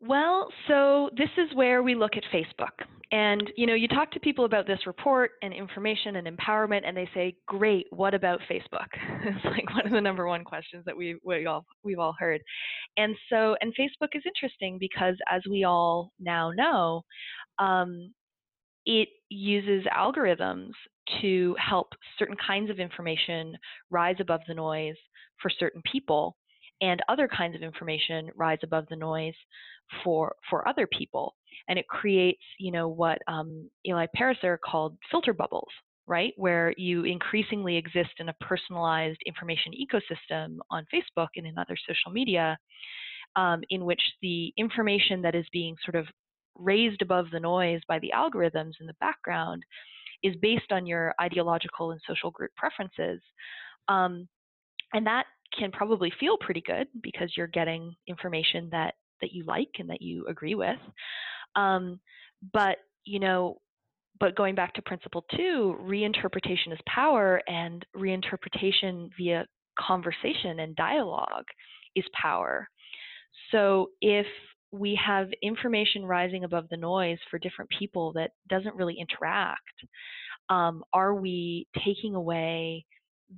Well, 0.00 0.48
so 0.68 1.08
this 1.16 1.30
is 1.38 1.54
where 1.54 1.82
we 1.82 1.94
look 1.94 2.12
at 2.16 2.24
Facebook. 2.32 2.84
And 3.12 3.50
you 3.56 3.66
know, 3.66 3.74
you 3.74 3.86
talk 3.86 4.10
to 4.10 4.20
people 4.20 4.44
about 4.44 4.66
this 4.66 4.80
report 4.86 5.32
and 5.42 5.54
information 5.54 6.16
and 6.16 6.26
empowerment 6.26 6.82
and 6.84 6.96
they 6.96 7.08
say, 7.14 7.36
"Great, 7.46 7.86
what 7.90 8.12
about 8.12 8.40
Facebook?" 8.50 8.88
it's 9.22 9.44
like 9.44 9.72
one 9.72 9.86
of 9.86 9.92
the 9.92 10.00
number 10.00 10.26
one 10.26 10.42
questions 10.42 10.84
that 10.84 10.96
we 10.96 11.16
we 11.24 11.46
all 11.46 11.64
we've 11.84 12.00
all 12.00 12.14
heard. 12.18 12.40
And 12.96 13.14
so 13.30 13.56
and 13.60 13.72
Facebook 13.78 14.08
is 14.14 14.22
interesting 14.26 14.78
because 14.80 15.14
as 15.30 15.42
we 15.48 15.64
all 15.64 16.10
now 16.18 16.50
know, 16.50 17.02
um, 17.58 18.12
it 18.86 19.08
uses 19.28 19.86
algorithms 19.86 20.70
to 21.20 21.56
help 21.58 21.88
certain 22.18 22.36
kinds 22.36 22.70
of 22.70 22.78
information 22.78 23.56
rise 23.90 24.16
above 24.20 24.40
the 24.46 24.54
noise 24.54 24.96
for 25.40 25.50
certain 25.50 25.82
people 25.90 26.36
and 26.80 27.00
other 27.08 27.28
kinds 27.28 27.54
of 27.54 27.62
information 27.62 28.30
rise 28.36 28.58
above 28.62 28.84
the 28.90 28.96
noise 28.96 29.34
for 30.02 30.34
for 30.50 30.66
other 30.66 30.86
people. 30.86 31.34
And 31.68 31.78
it 31.78 31.86
creates 31.88 32.42
you 32.58 32.72
know 32.72 32.88
what 32.88 33.18
um, 33.28 33.70
eli 33.86 34.06
pariser 34.16 34.58
called 34.64 34.96
filter 35.10 35.32
bubbles 35.32 35.70
right? 36.06 36.34
Where 36.36 36.74
you 36.76 37.04
increasingly 37.04 37.76
exist 37.78 38.10
in 38.18 38.28
a 38.28 38.34
personalized 38.34 39.20
information 39.24 39.72
ecosystem 39.72 40.58
on 40.70 40.84
facebook 40.94 41.28
and 41.36 41.46
in 41.46 41.56
other 41.56 41.76
social 41.86 42.12
media 42.12 42.58
um, 43.36 43.62
in 43.70 43.84
which 43.84 44.02
the 44.22 44.52
information 44.56 45.22
that 45.22 45.34
is 45.34 45.46
being 45.52 45.76
sort 45.84 45.96
of 45.96 46.06
raised 46.56 47.02
above 47.02 47.26
the 47.32 47.40
noise 47.40 47.80
by 47.88 47.98
the 47.98 48.12
algorithms 48.14 48.72
in 48.80 48.86
the 48.86 48.94
background 49.00 49.62
is 50.22 50.34
based 50.40 50.72
on 50.72 50.86
your 50.86 51.14
ideological 51.20 51.90
and 51.90 52.00
social 52.06 52.30
group 52.30 52.50
preferences 52.56 53.20
um, 53.88 54.28
and 54.92 55.06
that 55.06 55.26
can 55.58 55.70
probably 55.70 56.12
feel 56.18 56.36
pretty 56.38 56.62
good 56.66 56.88
because 57.02 57.32
you're 57.36 57.46
getting 57.48 57.94
information 58.06 58.68
that 58.70 58.94
that 59.20 59.32
you 59.32 59.44
like 59.44 59.70
and 59.78 59.88
that 59.88 60.02
you 60.02 60.26
agree 60.26 60.54
with. 60.54 60.78
Um, 61.56 62.00
but 62.52 62.78
you 63.04 63.20
know, 63.20 63.58
but 64.20 64.36
going 64.36 64.54
back 64.54 64.74
to 64.74 64.82
principle 64.82 65.24
two, 65.36 65.76
reinterpretation 65.82 66.72
is 66.72 66.78
power, 66.86 67.42
and 67.46 67.84
reinterpretation 67.96 69.10
via 69.16 69.46
conversation 69.78 70.60
and 70.60 70.76
dialogue 70.76 71.44
is 71.96 72.04
power. 72.20 72.68
So 73.50 73.90
if 74.00 74.26
we 74.74 74.98
have 75.06 75.28
information 75.40 76.04
rising 76.04 76.42
above 76.42 76.68
the 76.68 76.76
noise 76.76 77.18
for 77.30 77.38
different 77.38 77.70
people 77.78 78.12
that 78.14 78.32
doesn't 78.48 78.74
really 78.74 78.96
interact, 78.98 79.84
um, 80.50 80.82
are 80.92 81.14
we 81.14 81.68
taking 81.84 82.14
away 82.14 82.84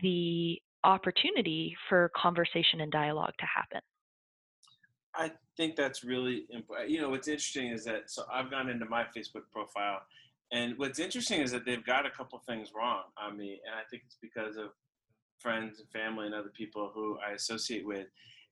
the 0.03 0.59
opportunity 0.85 1.77
for 1.89 2.11
conversation 2.17 2.81
and 2.81 2.91
dialogue 2.91 3.35
to 3.39 3.47
happen? 3.47 3.81
I 5.15 5.33
think 5.57 5.77
that's 5.77 6.05
really 6.05 6.47
important. 6.51 6.91
You 6.91 7.03
know, 7.03 7.11
what's 7.11 7.29
interesting 7.29 7.69
is 7.69 7.85
that 7.85 8.11
so 8.11 8.25
I've 8.33 8.51
gone 8.51 8.69
into 8.71 8.87
my 8.87 9.05
Facebook 9.17 9.45
profile, 9.53 10.01
and 10.53 10.75
what's 10.79 10.99
interesting 10.99 11.41
is 11.41 11.51
that 11.53 11.65
they've 11.67 11.85
got 11.85 12.07
a 12.07 12.11
couple 12.11 12.41
things 12.47 12.71
wrong 12.75 13.03
on 13.23 13.37
me, 13.37 13.61
and 13.67 13.75
I 13.75 13.83
think 13.91 14.05
it's 14.07 14.19
because 14.21 14.57
of 14.57 14.71
friends 15.39 15.81
and 15.81 15.89
family 15.91 16.27
and 16.27 16.35
other 16.35 16.53
people 16.55 16.91
who 16.95 17.19
I 17.27 17.33
associate 17.33 17.87
with, 17.87 18.07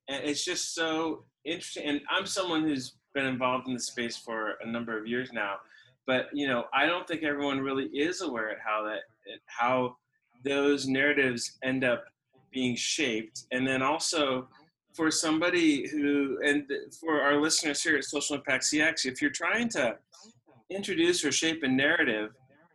and 0.08 0.25
it's 0.25 0.44
just 0.44 0.75
so 0.75 1.25
interesting. 1.44 1.84
And 1.84 2.00
I'm 2.11 2.26
someone 2.26 2.62
who's 2.62 2.96
been 3.14 3.26
involved 3.26 3.68
in 3.68 3.75
the 3.75 3.80
space 3.80 4.16
for 4.16 4.54
a 4.62 4.66
number 4.66 4.99
of 4.99 5.06
years 5.06 5.30
now, 5.32 5.56
but 6.06 6.26
you 6.32 6.46
know, 6.46 6.64
I 6.75 6.87
don't 6.87 7.06
think 7.06 7.23
everyone 7.23 7.61
really 7.61 7.87
is 7.87 8.20
aware 8.20 8.50
of 8.50 8.58
how 8.64 8.84
that 8.84 9.00
how 9.46 9.96
those 10.44 10.87
narratives 10.87 11.58
end 11.62 11.84
up 11.84 12.04
being 12.52 12.76
shaped, 12.76 13.44
and 13.52 13.66
then 13.66 13.82
also 13.82 14.49
for 14.94 15.11
somebody 15.11 15.88
who, 15.88 16.38
and 16.44 16.70
for 17.00 17.20
our 17.20 17.40
listeners 17.40 17.82
here 17.82 17.96
at 17.96 18.04
Social 18.04 18.37
Impact 18.37 18.62
CX, 18.64 19.06
if 19.06 19.20
you're 19.20 19.30
trying 19.30 19.68
to 19.70 19.96
introduce 20.70 21.25
or 21.25 21.32
shape 21.32 21.64
a 21.64 21.68
narrative 21.68 22.30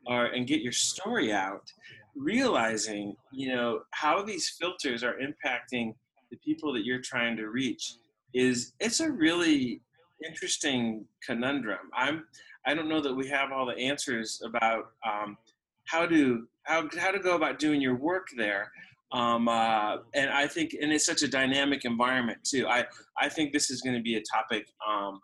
or 0.06 0.26
and 0.26 0.46
get 0.46 0.62
your 0.62 0.74
story 0.74 1.32
out, 1.32 1.72
realizing 2.16 3.16
you 3.32 3.54
know 3.54 3.82
how 3.92 4.22
these 4.22 4.50
filters 4.50 5.04
are 5.04 5.16
impacting 5.16 5.94
the 6.32 6.38
people 6.38 6.74
that 6.74 6.86
you're 6.86 7.02
trying 7.02 7.36
to 7.38 7.50
reach 7.50 7.96
is 8.34 8.74
it's 8.80 9.00
a 9.00 9.10
really 9.10 9.82
interesting 10.26 11.06
conundrum. 11.26 11.90
I'm 11.94 12.26
I 12.66 12.74
don't 12.74 12.90
know 12.90 13.02
that 13.02 13.14
we 13.14 13.28
have 13.30 13.52
all 13.52 13.66
the 13.66 13.78
answers 13.78 14.42
about 14.46 14.92
um, 15.08 15.38
how 15.86 16.06
to 16.06 16.48
how 16.64 16.88
how 16.98 17.12
to 17.12 17.20
go 17.20 17.36
about 17.36 17.60
doing 17.60 17.82
your 17.82 17.96
work 17.96 18.28
there, 18.38 18.72
um, 19.12 19.48
uh, 19.48 19.98
and 20.14 20.30
I 20.30 20.48
think, 20.48 20.76
and 20.80 20.92
it's 20.92 21.06
such 21.06 21.24
a 21.24 21.28
dynamic 21.28 21.86
environment 21.86 22.40
too. 22.44 22.68
I, 22.68 22.86
I 23.20 23.30
think 23.30 23.54
this 23.54 23.72
is 23.72 23.82
going 23.82 23.96
to 23.96 24.02
be 24.02 24.16
a 24.16 24.22
topic. 24.22 24.68
Um, 24.88 25.20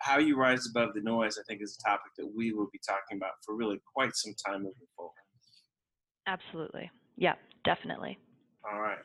how 0.00 0.18
you 0.18 0.36
rise 0.36 0.66
above 0.68 0.94
the 0.94 1.00
noise, 1.00 1.38
I 1.38 1.42
think, 1.48 1.62
is 1.62 1.78
a 1.80 1.88
topic 1.88 2.12
that 2.18 2.28
we 2.36 2.52
will 2.52 2.68
be 2.72 2.80
talking 2.86 3.16
about 3.16 3.32
for 3.44 3.56
really 3.56 3.80
quite 3.94 4.14
some 4.14 4.34
time 4.46 4.58
moving 4.58 4.86
forward. 4.96 5.12
Absolutely. 6.26 6.90
Yeah, 7.16 7.34
definitely. 7.64 8.18
All 8.70 8.80
right. 8.80 8.98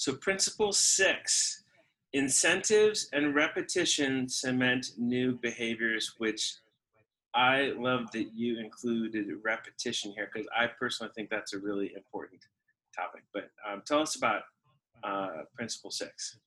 So, 0.00 0.14
principle 0.14 0.72
six 0.72 1.62
incentives 2.14 3.10
and 3.12 3.34
repetition 3.34 4.30
cement 4.30 4.92
new 4.96 5.38
behaviors, 5.42 6.14
which 6.16 6.54
I 7.34 7.74
love 7.76 8.10
that 8.12 8.32
you 8.34 8.58
included 8.58 9.26
repetition 9.44 10.14
here 10.16 10.30
because 10.32 10.48
I 10.58 10.68
personally 10.68 11.12
think 11.14 11.28
that's 11.28 11.52
a 11.52 11.58
really 11.58 11.92
important 11.94 12.40
topic. 12.96 13.24
But 13.34 13.50
um, 13.70 13.82
tell 13.86 14.00
us 14.00 14.16
about 14.16 14.44
uh, 15.04 15.42
Principle 15.54 15.90
Six? 15.90 16.38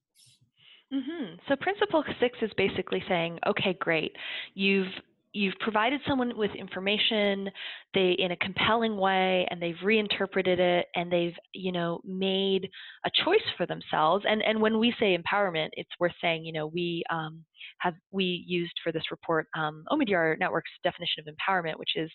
Mm-hmm. 0.92 1.36
So 1.48 1.56
Principle 1.58 2.04
Six 2.20 2.40
is 2.42 2.50
basically 2.58 3.04
saying, 3.08 3.38
okay, 3.46 3.78
great, 3.80 4.16
you've 4.56 4.88
you've 5.34 5.58
provided 5.60 6.00
someone 6.08 6.38
with 6.38 6.52
information 6.52 7.50
they 7.94 8.16
in 8.18 8.32
a 8.32 8.38
compelling 8.38 8.96
way 8.96 9.48
and 9.50 9.62
they've 9.62 9.82
reinterpreted 9.84 10.60
it 10.60 10.86
and 10.96 11.12
they've 11.12 11.36
you 11.54 11.72
know 11.72 12.00
made 12.06 12.70
a 13.06 13.12
choice 13.26 13.44
for 13.58 13.66
themselves 13.66 14.24
and 14.28 14.42
and 14.44 14.62
when 14.62 14.80
we 14.80 14.94
say 15.00 15.18
empowerment 15.18 15.70
it's 15.74 15.90
worth 16.00 16.14
saying 16.22 16.46
you 16.46 16.54
know 16.54 16.68
we 16.68 17.04
um, 17.10 17.44
have 17.80 17.96
we 18.12 18.44
used 18.48 18.74
for 18.84 18.92
this 18.92 19.04
report 19.12 19.48
um, 19.58 19.84
Omidyar 19.92 20.38
Network's 20.40 20.72
definition 20.84 21.24
of 21.28 21.34
empowerment 21.34 21.78
which 21.78 21.96
is 21.96 22.10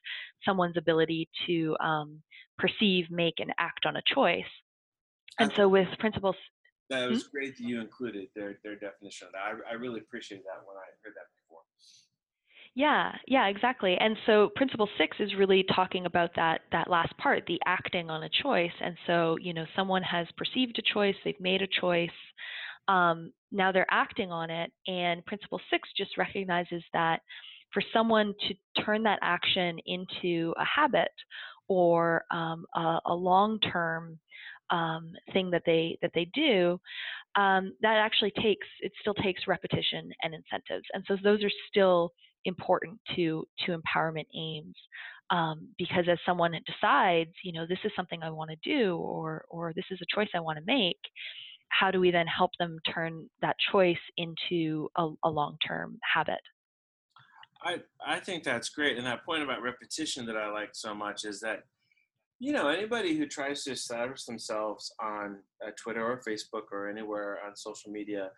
someone's 0.45 0.77
ability 0.77 1.29
to 1.47 1.77
um, 1.81 2.23
perceive 2.59 3.11
make 3.11 3.35
and 3.39 3.53
act 3.59 3.87
on 3.87 3.97
a 3.97 4.03
choice. 4.15 4.45
And 5.41 5.53
so 5.55 5.69
with 5.69 5.87
principles 5.99 6.37
that 6.91 7.09
was 7.09 7.23
hmm? 7.23 7.29
great 7.33 7.57
that 7.57 7.65
you 7.65 7.81
included 7.81 8.29
their 8.35 8.59
their 8.65 8.77
definition 8.77 9.27
of 9.29 9.33
that. 9.33 9.43
I, 9.45 9.73
I 9.73 9.75
really 9.75 10.01
appreciate 10.01 10.43
that 10.45 10.65
when 10.67 10.77
i 10.77 10.89
heard 11.05 11.15
that 11.15 11.29
before 11.37 11.61
yeah, 12.75 13.13
yeah, 13.27 13.47
exactly. 13.49 13.97
And 13.99 14.17
so 14.27 14.51
principle 14.55 14.89
6 14.99 15.17
is 15.21 15.35
really 15.37 15.65
talking 15.75 16.07
about 16.07 16.31
that 16.37 16.61
that 16.73 16.89
last 16.89 17.17
part, 17.19 17.45
the 17.47 17.61
acting 17.67 18.11
on 18.11 18.23
a 18.23 18.29
choice. 18.43 18.73
And 18.81 18.97
so, 19.07 19.37
you 19.41 19.53
know, 19.53 19.67
someone 19.75 20.03
has 20.03 20.27
perceived 20.37 20.79
a 20.79 20.93
choice, 20.93 21.17
they've 21.25 21.41
made 21.41 21.63
a 21.63 21.67
choice. 21.81 22.11
Um, 22.87 23.33
now 23.53 23.73
they're 23.73 23.87
acting 23.91 24.31
on 24.31 24.51
it 24.51 24.73
and 24.87 25.25
principle 25.27 25.61
6 25.71 25.89
just 25.97 26.17
recognizes 26.17 26.83
that 26.93 27.21
for 27.73 27.83
someone 27.93 28.35
to 28.49 28.83
turn 28.83 29.03
that 29.03 29.19
action 29.23 29.79
into 29.87 30.55
a 30.59 30.65
habit 30.65 31.11
or 31.69 32.25
um, 32.31 32.65
a, 32.75 32.99
a 33.07 33.15
long-term 33.15 34.19
um, 34.71 35.13
thing 35.33 35.51
that 35.51 35.63
they 35.67 35.99
that 36.03 36.13
they 36.15 36.27
do, 36.35 36.79
um, 37.37 37.75
that 37.81 37.97
actually 37.97 38.33
takes 38.43 38.67
it 38.81 38.93
still 39.01 39.15
takes 39.15 39.47
repetition 39.47 40.11
and 40.23 40.35
incentives, 40.35 40.85
and 40.93 41.05
so 41.07 41.17
those 41.23 41.43
are 41.43 41.51
still 41.71 42.13
important 42.45 42.99
to 43.17 43.47
to 43.67 43.77
empowerment 43.77 44.27
aims 44.35 44.77
um, 45.31 45.69
because 45.77 46.05
as 46.11 46.19
someone 46.25 46.53
decides 46.67 47.33
you 47.43 47.53
know 47.53 47.67
this 47.67 47.79
is 47.85 47.93
something 47.97 48.23
i 48.23 48.31
want 48.31 48.51
to 48.51 48.57
do 48.63 48.97
or 48.97 49.45
or 49.51 49.73
this 49.75 49.85
is 49.91 49.99
a 50.03 50.17
choice 50.17 50.29
i 50.35 50.41
want 50.41 50.59
to 50.59 50.65
make 50.67 50.99
how 51.71 51.91
do 51.91 52.01
we 52.01 52.11
then 52.11 52.27
help 52.27 52.51
them 52.59 52.79
turn 52.93 53.29
that 53.43 53.57
choice 53.71 53.97
into 54.17 54.89
a, 54.97 55.11
a 55.25 55.29
long-term 55.29 55.99
habit? 56.15 56.41
I, 57.63 57.81
I 58.05 58.21
think 58.21 58.43
that's 58.43 58.71
great 58.71 58.97
and 58.97 59.07
that 59.07 59.25
point 59.25 59.43
about 59.43 59.63
repetition 59.63 60.25
that 60.27 60.37
i 60.37 60.49
like 60.49 60.71
so 60.75 60.95
much 60.95 61.25
is 61.25 61.41
that 61.41 61.65
you 62.39 62.53
know 62.53 62.69
anybody 62.69 63.17
who 63.17 63.27
tries 63.27 63.65
to 63.65 63.73
establish 63.73 64.25
themselves 64.25 64.95
on 65.03 65.39
uh, 65.67 65.71
twitter 65.77 66.07
or 66.07 66.23
facebook 66.27 66.71
or 66.71 66.89
anywhere 66.89 67.39
on 67.45 67.57
social 67.57 67.91
media 67.91 68.31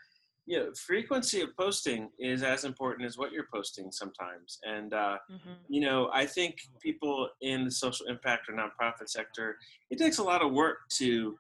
you 0.47 0.59
know, 0.59 0.71
frequency 0.75 1.41
of 1.43 1.51
posting 1.57 2.09
is 2.19 2.43
as 2.43 2.65
important 2.65 3.07
as 3.07 3.17
what 3.17 3.33
you're 3.33 3.47
posting 3.53 3.93
sometimes. 3.93 4.59
And, 4.65 4.93
uh, 4.93 5.19
mm-hmm. 5.31 5.53
you 5.69 5.81
know, 5.81 6.11
I 6.13 6.27
think 6.27 6.57
people 6.83 7.29
in 7.41 7.65
the 7.65 7.71
social 7.71 8.07
impact 8.07 8.49
or 8.49 8.55
nonprofit 8.55 9.09
sector, 9.09 9.57
it 9.91 9.99
takes 9.99 10.19
a 10.19 10.25
lot 10.25 10.43
of 10.43 10.53
work 10.53 10.79
to 10.99 11.37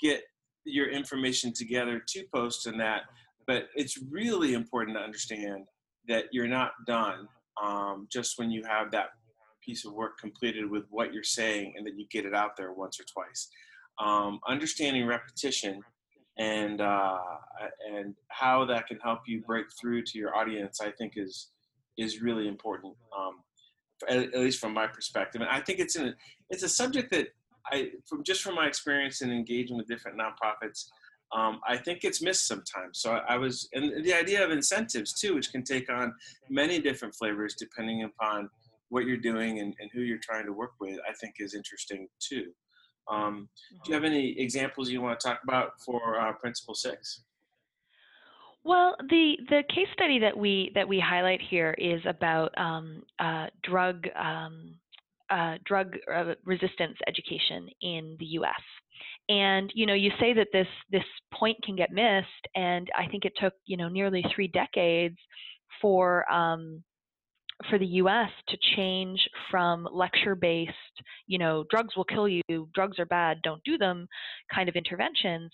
get 0.00 0.22
your 0.64 0.90
information 0.90 1.52
together 1.52 2.02
to 2.08 2.24
post 2.34 2.66
and 2.66 2.78
that. 2.80 3.02
But 3.46 3.64
it's 3.74 3.98
really 4.10 4.54
important 4.54 4.96
to 4.96 5.02
understand 5.02 5.64
that 6.08 6.24
you're 6.32 6.48
not 6.48 6.72
done 6.86 7.28
um, 7.62 8.08
just 8.10 8.38
when 8.38 8.50
you 8.50 8.62
have 8.64 8.90
that 8.90 9.08
piece 9.64 9.84
of 9.84 9.92
work 9.94 10.18
completed 10.18 10.70
with 10.70 10.84
what 10.90 11.14
you're 11.14 11.22
saying 11.22 11.74
and 11.76 11.86
that 11.86 11.96
you 11.96 12.06
get 12.10 12.26
it 12.26 12.34
out 12.34 12.56
there 12.56 12.72
once 12.72 12.98
or 13.00 13.04
twice. 13.04 13.48
Um, 13.98 14.40
understanding 14.46 15.06
repetition 15.06 15.80
and 16.38 16.80
uh, 16.80 17.18
and 17.92 18.14
how 18.28 18.64
that 18.64 18.86
can 18.86 18.98
help 18.98 19.20
you 19.26 19.42
break 19.46 19.66
through 19.80 20.02
to 20.02 20.18
your 20.18 20.36
audience, 20.36 20.80
I 20.80 20.90
think 20.90 21.14
is 21.16 21.50
is 21.96 22.20
really 22.20 22.48
important, 22.48 22.94
um, 23.16 23.34
at, 24.08 24.34
at, 24.34 24.40
least 24.40 24.58
from 24.58 24.74
my 24.74 24.86
perspective. 24.88 25.40
And 25.40 25.50
I 25.50 25.60
think 25.60 25.78
it's 25.78 25.96
a 25.96 26.14
it's 26.50 26.62
a 26.62 26.68
subject 26.68 27.10
that 27.12 27.28
I, 27.70 27.90
from 28.06 28.24
just 28.24 28.42
from 28.42 28.54
my 28.54 28.66
experience 28.66 29.22
in 29.22 29.30
engaging 29.30 29.76
with 29.76 29.86
different 29.86 30.18
nonprofits, 30.18 30.86
um, 31.34 31.60
I 31.66 31.76
think 31.76 32.04
it's 32.04 32.22
missed 32.22 32.46
sometimes. 32.46 33.00
So 33.00 33.12
I, 33.12 33.34
I, 33.34 33.36
was, 33.36 33.68
and 33.72 34.04
the 34.04 34.14
idea 34.14 34.44
of 34.44 34.50
incentives 34.50 35.12
too, 35.12 35.34
which 35.34 35.50
can 35.50 35.62
take 35.62 35.90
on 35.90 36.14
many 36.50 36.78
different 36.80 37.14
flavors 37.14 37.54
depending 37.54 38.04
upon 38.04 38.50
what 38.90 39.06
you're 39.06 39.16
doing 39.16 39.60
and, 39.60 39.74
and 39.80 39.90
who 39.92 40.02
you're 40.02 40.18
trying 40.18 40.46
to 40.46 40.52
work 40.52 40.72
with, 40.80 40.98
I 41.08 41.12
think 41.14 41.36
is 41.38 41.54
interesting 41.54 42.08
too. 42.20 42.52
Um, 43.10 43.48
do 43.84 43.90
you 43.90 43.94
have 43.94 44.04
any 44.04 44.38
examples 44.38 44.90
you 44.90 45.00
want 45.02 45.20
to 45.20 45.28
talk 45.28 45.40
about 45.44 45.80
for 45.80 46.18
uh, 46.18 46.32
Principle 46.32 46.74
Six? 46.74 47.22
Well, 48.64 48.96
the 49.10 49.36
the 49.50 49.62
case 49.68 49.88
study 49.92 50.18
that 50.20 50.36
we 50.36 50.72
that 50.74 50.88
we 50.88 50.98
highlight 50.98 51.40
here 51.50 51.74
is 51.76 52.00
about 52.06 52.56
um, 52.56 53.02
uh, 53.18 53.48
drug 53.62 54.06
um, 54.16 54.74
uh, 55.28 55.58
drug 55.64 55.96
uh, 56.12 56.34
resistance 56.44 56.96
education 57.06 57.68
in 57.82 58.16
the 58.18 58.26
U.S. 58.26 58.62
And 59.28 59.70
you 59.74 59.84
know, 59.84 59.94
you 59.94 60.10
say 60.18 60.32
that 60.32 60.48
this 60.52 60.66
this 60.90 61.04
point 61.32 61.58
can 61.62 61.76
get 61.76 61.90
missed, 61.90 62.26
and 62.54 62.88
I 62.96 63.06
think 63.10 63.26
it 63.26 63.32
took 63.38 63.52
you 63.66 63.76
know 63.76 63.88
nearly 63.88 64.24
three 64.34 64.48
decades 64.48 65.18
for 65.82 66.30
um, 66.32 66.82
for 67.70 67.78
the 67.78 67.86
US 67.86 68.30
to 68.48 68.56
change 68.76 69.20
from 69.50 69.88
lecture 69.92 70.34
based, 70.34 70.72
you 71.26 71.38
know, 71.38 71.64
drugs 71.70 71.96
will 71.96 72.04
kill 72.04 72.28
you, 72.28 72.42
drugs 72.74 72.98
are 72.98 73.06
bad, 73.06 73.42
don't 73.42 73.62
do 73.64 73.78
them 73.78 74.06
kind 74.52 74.68
of 74.68 74.76
interventions 74.76 75.50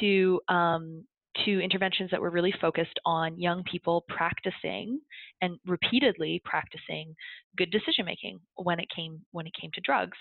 to 0.00 0.40
um, 0.48 1.04
to 1.44 1.60
interventions 1.60 2.10
that 2.10 2.20
were 2.20 2.30
really 2.30 2.54
focused 2.60 2.98
on 3.04 3.38
young 3.38 3.62
people 3.64 4.04
practicing 4.08 5.00
and 5.40 5.56
repeatedly 5.66 6.42
practicing 6.44 7.14
good 7.56 7.70
decision 7.70 8.04
making 8.04 8.40
when 8.56 8.80
it 8.80 8.88
came 8.94 9.20
when 9.32 9.46
it 9.46 9.52
came 9.60 9.70
to 9.74 9.80
drugs. 9.82 10.16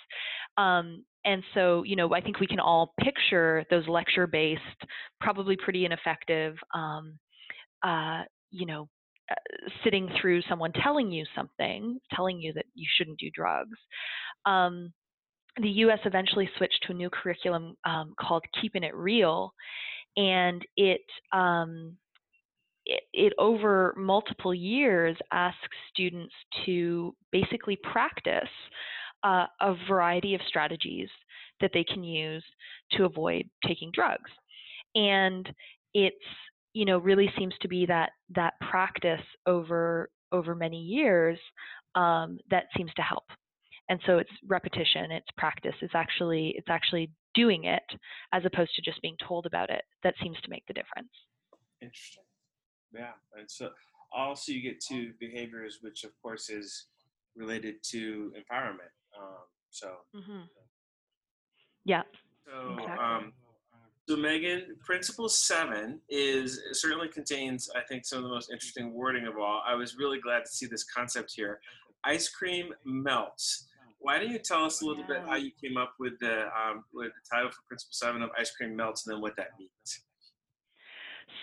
Um, 0.58 1.04
and 1.26 1.44
so, 1.54 1.84
you 1.84 1.96
know, 1.96 2.14
I 2.14 2.22
think 2.22 2.40
we 2.40 2.48
can 2.48 2.60
all 2.60 2.94
picture 3.00 3.66
those 3.70 3.88
lecture 3.88 4.28
based, 4.28 4.62
probably 5.20 5.58
pretty 5.58 5.86
ineffective, 5.86 6.56
um, 6.74 7.18
uh, 7.84 8.24
you 8.52 8.66
know, 8.66 8.88
sitting 9.84 10.10
through 10.20 10.42
someone 10.44 10.72
telling 10.74 11.12
you 11.12 11.26
something, 11.36 12.00
telling 12.14 12.40
you 12.40 12.54
that 12.54 12.66
you 12.74 12.88
shouldn't 12.98 13.20
do 13.20 13.30
drugs. 13.34 13.78
Um, 14.46 14.94
the 15.62 15.70
U.S. 15.70 16.00
eventually 16.06 16.50
switched 16.58 16.84
to 16.86 16.94
a 16.94 16.96
new 16.96 17.10
curriculum 17.10 17.76
um, 17.86 18.14
called 18.20 18.44
Keeping 18.62 18.84
It 18.84 18.96
Real, 18.96 19.54
and 20.16 20.66
it, 20.76 21.02
um, 21.34 21.98
it, 22.86 23.04
it 23.14 23.34
over 23.38 23.94
multiple 23.98 24.54
years 24.54 25.18
asks 25.32 25.60
students 25.90 26.34
to 26.66 27.16
basically 27.32 27.78
practice 27.92 28.50
uh, 29.24 29.46
a 29.60 29.76
variety 29.88 30.36
of 30.36 30.42
strategies 30.48 31.10
that 31.60 31.72
they 31.74 31.84
can 31.84 32.04
use 32.04 32.44
to 32.92 33.06
avoid 33.06 33.50
taking 33.66 33.92
drugs, 33.94 34.30
and 34.96 35.50
it's 35.94 36.16
you 36.78 36.86
know 36.86 37.00
really 37.00 37.28
seems 37.40 37.56
to 37.62 37.68
be 37.68 37.88
that 37.88 38.12
that 38.36 38.54
practice 38.70 39.26
over 39.48 40.10
over 40.32 40.54
many 40.54 40.80
years 40.80 41.40
um, 41.96 42.38
that 42.52 42.66
seems 42.78 42.92
to 42.96 43.02
help 43.02 43.24
and 43.90 44.00
so 44.06 44.20
it's 44.20 44.30
repetition 44.46 45.10
it's 45.10 45.28
practice 45.38 45.74
it's 45.82 45.96
actually 45.96 46.54
it's 46.56 46.70
actually 46.70 47.10
doing 47.34 47.64
it 47.64 47.82
as 48.32 48.44
opposed 48.46 48.70
to 48.76 48.82
just 48.84 49.02
being 49.02 49.16
told 49.28 49.48
about 49.48 49.72
it 49.72 49.82
that 50.04 50.14
seems 50.22 50.40
to 50.42 50.52
make 50.52 50.64
the 50.68 50.74
difference 50.74 51.10
interesting 51.82 52.24
yeah 52.94 53.14
and 53.36 53.50
so 53.50 53.72
also 54.16 54.52
you 54.52 54.62
get 54.62 54.80
to 54.80 55.14
behaviors 55.20 55.80
which 55.82 56.04
of 56.04 56.12
course 56.22 56.48
is 56.48 56.86
related 57.36 57.76
to 57.84 58.32
empowerment 58.38 58.94
um, 59.20 59.46
so 59.72 59.88
mm-hmm. 60.16 60.42
yeah 61.86 62.04
so 62.46 62.74
exactly. 62.74 63.04
um, 63.04 63.34
so 64.08 64.16
Megan, 64.16 64.78
Principle 64.86 65.28
Seven 65.28 66.00
is 66.10 66.62
certainly 66.72 67.10
contains, 67.10 67.70
I 67.76 67.82
think, 67.82 68.06
some 68.06 68.20
of 68.20 68.24
the 68.24 68.30
most 68.30 68.50
interesting 68.50 68.94
wording 68.94 69.28
of 69.28 69.38
all. 69.38 69.62
I 69.68 69.76
was 69.76 69.98
really 69.98 70.20
glad 70.20 70.46
to 70.46 70.52
see 70.52 70.66
this 70.66 70.86
concept 70.86 71.34
here. 71.36 71.60
Ice 72.06 72.30
cream 72.30 72.74
melts. 72.86 73.68
Why 74.00 74.20
don't 74.20 74.30
you 74.30 74.40
tell 74.40 74.64
us 74.64 74.82
a 74.82 74.86
little 74.86 75.04
yeah. 75.10 75.20
bit 75.20 75.28
how 75.28 75.36
you 75.36 75.52
came 75.62 75.76
up 75.76 75.94
with 76.00 76.14
the 76.20 76.44
um, 76.46 76.86
with 76.94 77.12
the 77.12 77.36
title 77.36 77.50
for 77.50 77.58
Principle 77.68 77.94
Seven 77.94 78.22
of 78.22 78.30
Ice 78.40 78.52
Cream 78.52 78.76
Melts, 78.76 79.06
and 79.06 79.16
then 79.16 79.22
what 79.22 79.36
that 79.36 79.50
means? 79.60 80.02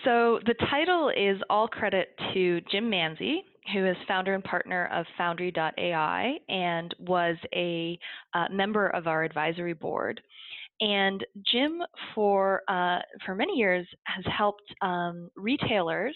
So 0.03 0.39
the 0.45 0.55
title 0.71 1.09
is 1.09 1.41
all 1.49 1.67
credit 1.67 2.09
to 2.33 2.61
Jim 2.71 2.89
Manzi, 2.89 3.41
who 3.73 3.85
is 3.85 3.95
founder 4.07 4.33
and 4.33 4.43
partner 4.43 4.87
of 4.91 5.05
Foundry.ai 5.17 6.37
and 6.49 6.95
was 6.99 7.35
a 7.53 7.99
uh, 8.33 8.45
member 8.51 8.87
of 8.89 9.07
our 9.07 9.23
advisory 9.23 9.73
board. 9.73 10.21
And 10.81 11.25
Jim, 11.51 11.81
for 12.13 12.61
uh, 12.67 12.99
for 13.25 13.35
many 13.35 13.53
years, 13.53 13.87
has 14.05 14.25
helped 14.37 14.63
um, 14.81 15.29
retailers 15.35 16.15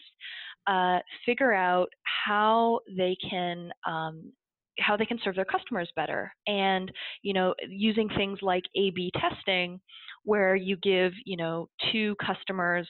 uh, 0.67 0.99
figure 1.25 1.53
out 1.53 1.89
how 2.25 2.79
they 2.97 3.15
can 3.29 3.71
um, 3.87 4.31
how 4.79 4.95
they 4.95 5.05
can 5.05 5.19
serve 5.23 5.35
their 5.35 5.45
customers 5.45 5.89
better. 5.95 6.31
And 6.47 6.91
you 7.21 7.33
know 7.33 7.53
using 7.67 8.09
things 8.09 8.39
like 8.41 8.63
a 8.75 8.91
b 8.91 9.11
testing 9.19 9.79
where 10.23 10.55
you 10.55 10.77
give 10.77 11.13
you 11.25 11.37
know 11.37 11.69
two 11.91 12.15
customers 12.25 12.87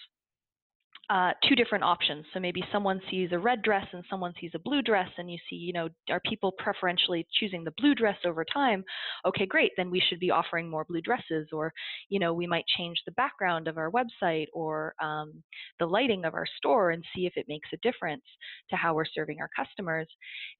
uh, 1.09 1.31
two 1.47 1.55
different 1.55 1.83
options. 1.83 2.23
So 2.33 2.39
maybe 2.39 2.63
someone 2.71 3.01
sees 3.09 3.29
a 3.31 3.39
red 3.39 3.63
dress 3.63 3.85
and 3.93 4.03
someone 4.09 4.33
sees 4.39 4.51
a 4.53 4.59
blue 4.59 4.83
dress, 4.83 5.09
and 5.17 5.31
you 5.31 5.39
see, 5.49 5.55
you 5.55 5.73
know, 5.73 5.89
are 6.09 6.21
people 6.21 6.51
preferentially 6.57 7.25
choosing 7.39 7.63
the 7.63 7.73
blue 7.77 7.95
dress 7.95 8.17
over 8.25 8.45
time? 8.45 8.83
Okay, 9.25 9.47
great. 9.47 9.71
Then 9.75 9.89
we 9.89 10.03
should 10.07 10.19
be 10.19 10.29
offering 10.29 10.69
more 10.69 10.85
blue 10.85 11.01
dresses, 11.01 11.47
or, 11.51 11.73
you 12.09 12.19
know, 12.19 12.33
we 12.33 12.45
might 12.45 12.65
change 12.77 13.01
the 13.05 13.11
background 13.13 13.67
of 13.67 13.77
our 13.77 13.89
website 13.89 14.45
or 14.53 14.93
um, 15.01 15.33
the 15.79 15.85
lighting 15.85 16.25
of 16.25 16.35
our 16.35 16.45
store 16.57 16.91
and 16.91 17.03
see 17.15 17.25
if 17.25 17.33
it 17.35 17.47
makes 17.47 17.69
a 17.73 17.77
difference 17.77 18.23
to 18.69 18.75
how 18.75 18.93
we're 18.93 19.05
serving 19.05 19.39
our 19.41 19.49
customers. 19.55 20.07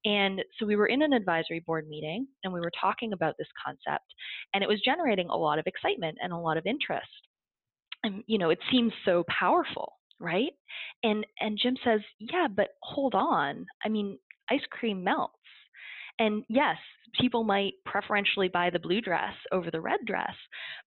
And 0.04 0.42
so 0.58 0.66
we 0.66 0.76
were 0.76 0.88
in 0.88 1.02
an 1.02 1.12
advisory 1.12 1.60
board 1.60 1.88
meeting 1.88 2.26
and 2.42 2.52
we 2.52 2.60
were 2.60 2.72
talking 2.80 3.12
about 3.12 3.36
this 3.38 3.48
concept, 3.64 4.06
and 4.52 4.64
it 4.64 4.68
was 4.68 4.80
generating 4.84 5.28
a 5.28 5.36
lot 5.36 5.60
of 5.60 5.66
excitement 5.68 6.18
and 6.20 6.32
a 6.32 6.36
lot 6.36 6.56
of 6.56 6.66
interest. 6.66 7.06
And, 8.02 8.24
you 8.26 8.38
know, 8.38 8.50
it 8.50 8.58
seems 8.72 8.92
so 9.04 9.24
powerful 9.28 9.99
right? 10.20 10.52
And 11.02 11.26
and 11.40 11.58
Jim 11.60 11.76
says, 11.84 12.00
"Yeah, 12.18 12.46
but 12.54 12.68
hold 12.82 13.14
on. 13.14 13.66
I 13.84 13.88
mean, 13.88 14.18
ice 14.50 14.64
cream 14.70 15.02
melts." 15.02 15.34
And 16.18 16.44
yes, 16.48 16.76
people 17.18 17.44
might 17.44 17.74
preferentially 17.86 18.48
buy 18.48 18.70
the 18.70 18.78
blue 18.78 19.00
dress 19.00 19.34
over 19.52 19.70
the 19.70 19.80
red 19.80 20.00
dress, 20.06 20.34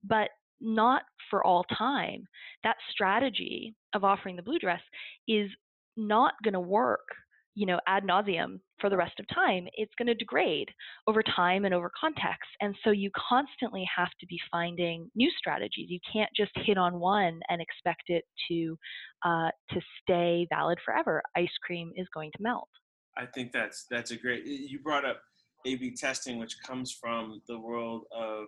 but 0.04 0.28
not 0.60 1.02
for 1.30 1.44
all 1.44 1.64
time. 1.64 2.26
That 2.62 2.76
strategy 2.90 3.74
of 3.94 4.04
offering 4.04 4.36
the 4.36 4.42
blue 4.42 4.58
dress 4.58 4.80
is 5.26 5.50
not 5.96 6.34
going 6.44 6.54
to 6.54 6.60
work 6.60 7.08
you 7.54 7.66
know, 7.66 7.78
ad 7.86 8.04
nauseum 8.04 8.60
for 8.80 8.88
the 8.88 8.96
rest 8.96 9.18
of 9.20 9.26
time, 9.34 9.66
it's 9.74 9.92
going 9.96 10.06
to 10.06 10.14
degrade 10.14 10.68
over 11.06 11.22
time 11.22 11.64
and 11.64 11.74
over 11.74 11.90
context. 11.98 12.48
And 12.60 12.74
so 12.82 12.90
you 12.90 13.10
constantly 13.28 13.84
have 13.94 14.10
to 14.20 14.26
be 14.26 14.38
finding 14.50 15.10
new 15.14 15.30
strategies. 15.38 15.88
You 15.88 16.00
can't 16.10 16.30
just 16.36 16.52
hit 16.64 16.78
on 16.78 16.98
one 16.98 17.40
and 17.48 17.60
expect 17.60 18.04
it 18.08 18.24
to 18.50 18.76
uh, 19.24 19.50
to 19.70 19.80
stay 20.02 20.46
valid 20.50 20.78
forever. 20.84 21.22
Ice 21.36 21.56
cream 21.64 21.92
is 21.96 22.06
going 22.14 22.30
to 22.32 22.42
melt. 22.42 22.68
I 23.16 23.26
think 23.26 23.52
that's 23.52 23.86
that's 23.90 24.10
a 24.10 24.16
great. 24.16 24.46
You 24.46 24.80
brought 24.80 25.04
up 25.04 25.20
A/B 25.66 25.94
testing, 25.96 26.38
which 26.38 26.56
comes 26.66 26.96
from 26.98 27.42
the 27.46 27.58
world 27.58 28.06
of 28.16 28.46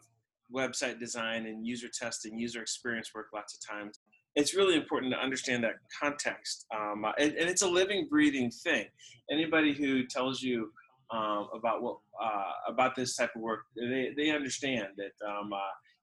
website 0.54 0.98
design 0.98 1.46
and 1.46 1.66
user 1.66 1.88
testing, 1.88 2.38
user 2.38 2.60
experience 2.60 3.10
work. 3.14 3.26
Lots 3.34 3.54
of 3.54 3.76
times, 3.76 4.00
it's 4.36 4.54
really 4.54 4.74
important 4.74 5.12
to 5.12 5.18
understand 5.18 5.62
that 5.64 5.74
context. 6.00 6.66
Um, 6.74 7.04
and, 7.18 7.32
and, 7.34 7.48
it's 7.48 7.62
a 7.62 7.68
living, 7.68 8.08
breathing 8.08 8.50
thing. 8.50 8.86
Anybody 9.30 9.72
who 9.72 10.06
tells 10.06 10.42
you 10.42 10.72
um, 11.10 11.48
about 11.54 11.82
what 11.82 11.98
uh, 12.22 12.52
about 12.68 12.96
this 12.96 13.16
type 13.16 13.30
of 13.36 13.42
work, 13.42 13.66
they, 13.76 14.12
they 14.16 14.30
understand 14.30 14.88
that 14.96 15.26
um, 15.26 15.52
uh, 15.52 15.58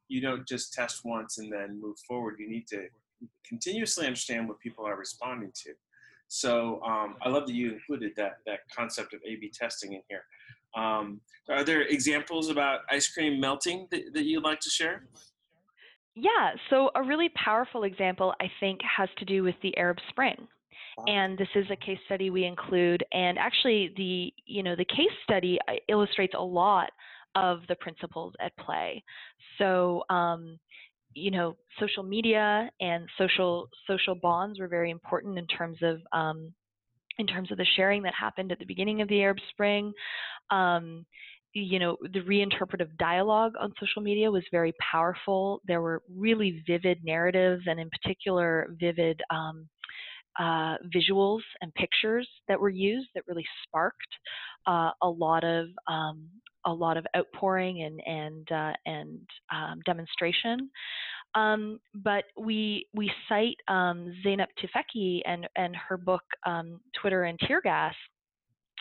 you 0.08 0.22
don't 0.22 0.48
just 0.48 0.74
test 0.74 1.02
once 1.04 1.38
and 1.38 1.52
then 1.52 1.80
move 1.82 1.98
forward. 2.08 2.36
You 2.40 2.50
need 2.50 2.68
to 2.68 2.88
continuously 3.48 4.06
understand 4.06 4.48
what 4.48 4.60
people 4.60 4.86
are 4.86 4.98
responding 4.98 5.52
to. 5.64 5.72
So 6.28 6.82
um, 6.84 7.16
I 7.22 7.30
love 7.30 7.46
that 7.48 7.54
you 7.54 7.74
included 7.74 8.14
that 8.16 8.38
that 8.46 8.60
concept 8.74 9.14
of 9.14 9.20
A/B 9.26 9.52
testing 9.54 9.94
in 9.94 10.02
here. 10.10 10.24
Um, 10.76 11.20
are 11.50 11.66
there 11.66 11.82
examples 11.82 12.50
about 12.50 12.82
ice 12.90 13.10
cream 13.10 13.40
melting 13.42 13.88
that, 13.92 14.14
that 14.14 14.24
you'd 14.24 14.44
like 14.44 14.62
to 14.62 14.70
share? 14.70 15.04
Yeah, 16.16 16.52
so 16.70 16.92
a 16.96 17.04
really 17.04 17.30
powerful 17.30 17.84
example, 17.84 18.34
I 18.42 18.52
think, 18.60 18.80
has 18.98 19.10
to 19.18 19.26
do 19.26 19.44
with 19.44 19.56
the 19.62 19.76
Arab 19.78 19.98
Spring. 20.10 20.48
And 21.08 21.38
this 21.38 21.48
is 21.56 21.66
a 21.72 21.76
case 21.76 22.00
study 22.06 22.30
we 22.30 22.44
include. 22.46 23.04
And 23.14 23.38
actually, 23.40 23.94
the 23.96 24.34
you 24.46 24.62
know 24.62 24.76
the 24.76 24.86
case 24.86 25.16
study 25.24 25.58
uh, 25.68 25.74
illustrates 25.88 26.34
a 26.38 26.44
lot 26.44 26.92
of 27.36 27.62
the 27.70 27.76
principles 27.76 28.34
at 28.42 28.56
play. 28.58 29.04
So, 29.58 30.04
um, 30.10 30.60
you 31.14 31.32
know, 31.32 31.56
social 31.80 32.04
media 32.04 32.70
and 32.82 33.08
social 33.18 33.70
social 33.88 34.16
bonds 34.16 34.60
were 34.60 34.68
very 34.68 34.92
important 34.92 35.38
in 35.38 35.48
terms 35.48 35.78
of 35.82 36.02
um, 36.12 36.54
in 37.20 37.28
terms 37.28 37.52
of 37.52 37.58
the 37.58 37.66
sharing 37.76 38.04
that 38.04 38.14
happened 38.20 38.52
at 38.52 38.60
the 38.60 38.66
beginning 38.66 39.02
of 39.02 39.08
the 39.08 39.22
Arab 39.22 39.38
Spring. 39.52 39.94
Um, 40.50 41.06
you 41.54 41.80
know, 41.80 41.98
the 42.14 42.22
reinterpretive 42.22 42.96
dialogue 42.98 43.54
on 43.60 43.74
social 43.80 44.02
media 44.02 44.32
was 44.32 44.44
very 44.52 44.74
powerful. 44.80 45.62
There 45.66 45.82
were 45.82 46.02
really 46.10 46.64
vivid 46.66 47.00
narratives, 47.04 47.64
and 47.68 47.80
in 47.80 47.90
particular, 47.90 48.68
vivid 48.80 49.22
um, 49.30 49.68
uh, 50.40 50.78
visuals 50.96 51.42
and 51.62 51.74
pictures 51.76 52.28
that 52.48 52.60
were 52.60 52.70
used 52.70 53.10
that 53.16 53.24
really 53.28 53.46
sparked 53.64 53.98
uh, 54.66 54.92
a 55.02 55.10
lot 55.10 55.44
of 55.44 55.68
um, 55.88 56.28
a 56.66 56.74
lot 56.74 56.96
of 56.96 57.06
outpouring 57.18 57.84
and 57.84 58.02
and 58.06 58.52
uh, 58.52 58.74
and 58.86 59.20
um, 59.54 59.80
demonstration. 59.86 60.70
Um, 61.36 61.80
but 61.96 62.26
we 62.38 62.88
we 62.94 63.12
cite 63.28 63.58
um, 63.68 64.14
Zeynep 64.26 64.48
Tufekci 64.62 65.22
and 65.26 65.48
and 65.56 65.76
her 65.76 65.98
book 65.98 66.24
um, 66.46 66.80
Twitter 67.02 67.24
and 67.24 67.40
Tear 67.40 67.62
Gas 67.62 67.96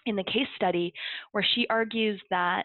in 0.06 0.16
the 0.16 0.24
case 0.24 0.48
study 0.56 0.92
where 1.32 1.46
she 1.54 1.66
argues 1.68 2.20
that 2.30 2.64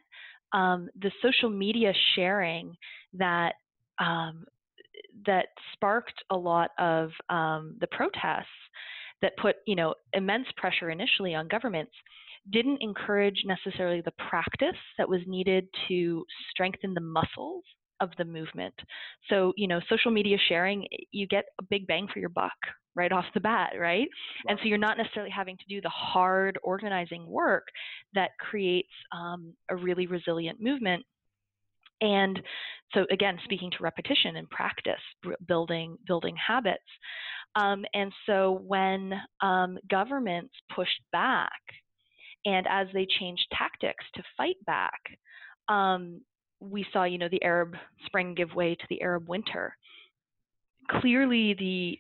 um, 0.54 0.90
the 1.02 1.12
social 1.22 1.50
media 1.50 1.94
sharing 2.16 2.76
that 3.14 3.54
um, 4.00 4.46
that 5.26 5.48
sparked 5.74 6.24
a 6.32 6.36
lot 6.36 6.72
of 6.78 7.10
um, 7.30 7.76
the 7.80 7.88
protests 7.88 8.46
that 9.22 9.36
put 9.38 9.58
you 9.66 9.76
know 9.76 9.94
immense 10.14 10.48
pressure 10.58 10.90
initially 10.90 11.36
on 11.36 11.48
governments 11.48 11.94
didn't 12.52 12.78
encourage 12.82 13.44
necessarily 13.46 14.02
the 14.02 14.14
practice 14.30 14.78
that 14.98 15.10
was 15.10 15.22
needed 15.26 15.68
to 15.88 16.24
strengthen 16.52 16.94
the 16.94 17.02
muscles 17.02 17.64
of 18.02 18.10
the 18.18 18.26
movement. 18.26 18.74
So, 19.30 19.54
you 19.56 19.68
know, 19.68 19.80
social 19.90 20.12
media 20.12 20.38
sharing, 20.48 20.86
you 21.12 21.28
get 21.28 21.46
a 21.60 21.64
big 21.64 21.88
bang 21.88 22.08
for 22.12 22.20
your 22.20 22.30
buck 22.30 22.52
right 22.96 23.12
off 23.12 23.26
the 23.34 23.40
bat, 23.40 23.74
right? 23.80 24.08
And 24.48 24.58
so 24.62 24.68
you're 24.68 24.78
not 24.78 24.98
necessarily 24.98 25.32
having 25.32 25.58
to 25.58 25.66
do 25.68 25.82
the 25.82 25.90
hard 25.90 26.58
organizing 26.64 27.28
work 27.28 27.68
that 28.14 28.32
creates 28.40 28.92
um, 29.12 29.54
a 29.70 29.76
really 29.76 30.08
resilient 30.08 30.62
movement. 30.62 31.06
And 32.02 32.42
so 32.94 33.06
again, 33.12 33.38
speaking 33.44 33.72
to 33.72 33.84
repetition 33.84 34.38
and 34.38 34.50
practice, 34.50 34.94
building 35.48 35.98
building 36.06 36.36
habits. 36.36 36.84
Um, 37.56 37.86
and 37.94 38.12
so 38.26 38.62
when 38.66 39.14
um, 39.42 39.78
governments 39.90 40.54
pushed 40.76 41.02
back, 41.12 41.52
and 42.46 42.68
as 42.70 42.88
they 42.94 43.08
changed 43.20 43.46
tactics 43.58 44.04
to 44.16 44.24
fight 44.38 44.58
back, 44.66 45.00
um, 45.68 46.22
we 46.60 46.86
saw, 46.94 47.04
you 47.06 47.18
know, 47.18 47.30
the 47.30 47.44
Arab 47.44 47.76
Spring 48.06 48.36
give 48.36 48.54
way 48.54 48.76
to 48.76 48.86
the 48.90 49.02
Arab 49.02 49.28
Winter. 49.28 49.76
Clearly, 51.02 51.56
the 51.58 52.00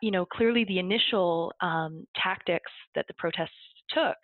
you 0.00 0.10
know 0.10 0.24
clearly 0.24 0.64
the 0.64 0.78
initial 0.78 1.52
um, 1.60 2.06
tactics 2.16 2.70
that 2.94 3.06
the 3.08 3.14
protests 3.18 3.50
took 3.90 4.16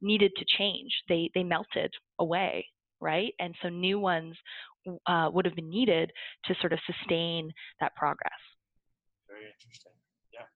needed 0.00 0.32
to 0.36 0.44
change. 0.58 0.90
They 1.08 1.30
they 1.34 1.42
melted 1.42 1.92
away, 2.18 2.66
right? 3.00 3.32
And 3.40 3.54
so 3.62 3.68
new 3.68 3.98
ones 3.98 4.36
uh, 5.06 5.30
would 5.32 5.44
have 5.44 5.54
been 5.54 5.68
needed 5.70 6.12
to 6.44 6.54
sort 6.60 6.72
of 6.72 6.78
sustain 6.86 7.50
that 7.80 7.94
progress. 7.96 8.32
Very 9.28 9.46
interesting. 9.46 9.92
Yeah. 10.32 10.46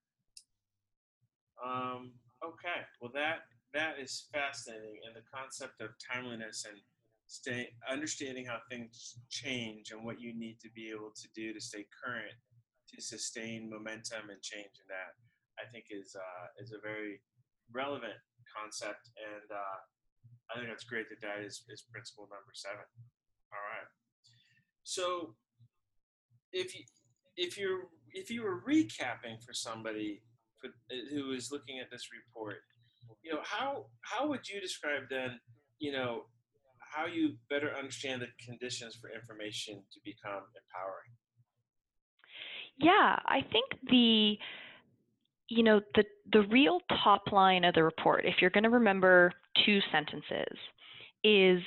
Um, 1.64 2.12
okay. 2.44 2.86
Well, 3.00 3.10
that 3.14 3.40
that 3.74 3.94
is 4.00 4.28
fascinating, 4.32 5.00
and 5.06 5.16
the 5.16 5.26
concept 5.32 5.80
of 5.80 5.90
timeliness 6.12 6.64
and 6.68 6.78
stay 7.26 7.68
understanding 7.88 8.44
how 8.44 8.58
things 8.68 9.16
change 9.30 9.92
and 9.92 10.04
what 10.04 10.20
you 10.20 10.36
need 10.36 10.58
to 10.60 10.68
be 10.74 10.90
able 10.90 11.12
to 11.14 11.28
do 11.34 11.52
to 11.52 11.60
stay 11.60 11.86
current 12.04 12.34
to 12.92 13.00
sustain 13.00 13.70
momentum 13.70 14.30
and 14.30 14.40
change 14.42 14.74
in 14.78 14.86
that 14.88 15.14
i 15.58 15.64
think 15.70 15.86
is 15.90 16.16
uh, 16.16 16.46
is 16.62 16.72
a 16.72 16.80
very 16.82 17.20
relevant 17.72 18.18
concept 18.50 19.10
and 19.16 19.48
uh, 19.50 19.78
i 20.50 20.58
think 20.58 20.68
that's 20.68 20.84
great 20.84 21.06
that 21.08 21.20
that 21.20 21.44
is, 21.44 21.62
is 21.68 21.86
principle 21.90 22.28
number 22.30 22.52
seven 22.52 22.86
all 23.52 23.64
right 23.74 23.88
so 24.82 25.34
if 26.52 26.74
you 26.74 26.82
if 27.36 27.58
you're 27.58 27.88
if 28.12 28.30
you 28.30 28.42
were 28.42 28.62
recapping 28.66 29.38
for 29.44 29.52
somebody 29.52 30.22
for, 30.58 30.68
who 31.10 31.32
is 31.32 31.52
looking 31.52 31.78
at 31.78 31.90
this 31.90 32.08
report 32.10 32.62
you 33.22 33.32
know 33.32 33.40
how 33.44 33.86
how 34.02 34.28
would 34.28 34.48
you 34.48 34.60
describe 34.60 35.04
then 35.08 35.38
you 35.78 35.92
know 35.92 36.24
how 36.90 37.06
you 37.06 37.34
better 37.48 37.70
understand 37.78 38.20
the 38.20 38.26
conditions 38.44 38.98
for 38.98 39.10
information 39.14 39.82
to 39.92 40.00
become 40.04 40.42
empowering. 40.58 41.14
Yeah, 42.80 43.18
I 43.26 43.40
think 43.52 43.66
the 43.90 44.38
you 45.48 45.62
know 45.62 45.80
the 45.94 46.04
the 46.32 46.42
real 46.42 46.80
top 47.04 47.22
line 47.32 47.64
of 47.64 47.74
the 47.74 47.84
report, 47.84 48.24
if 48.24 48.36
you're 48.40 48.50
going 48.50 48.64
to 48.64 48.70
remember 48.70 49.32
two 49.64 49.80
sentences, 49.92 50.56
is 51.24 51.60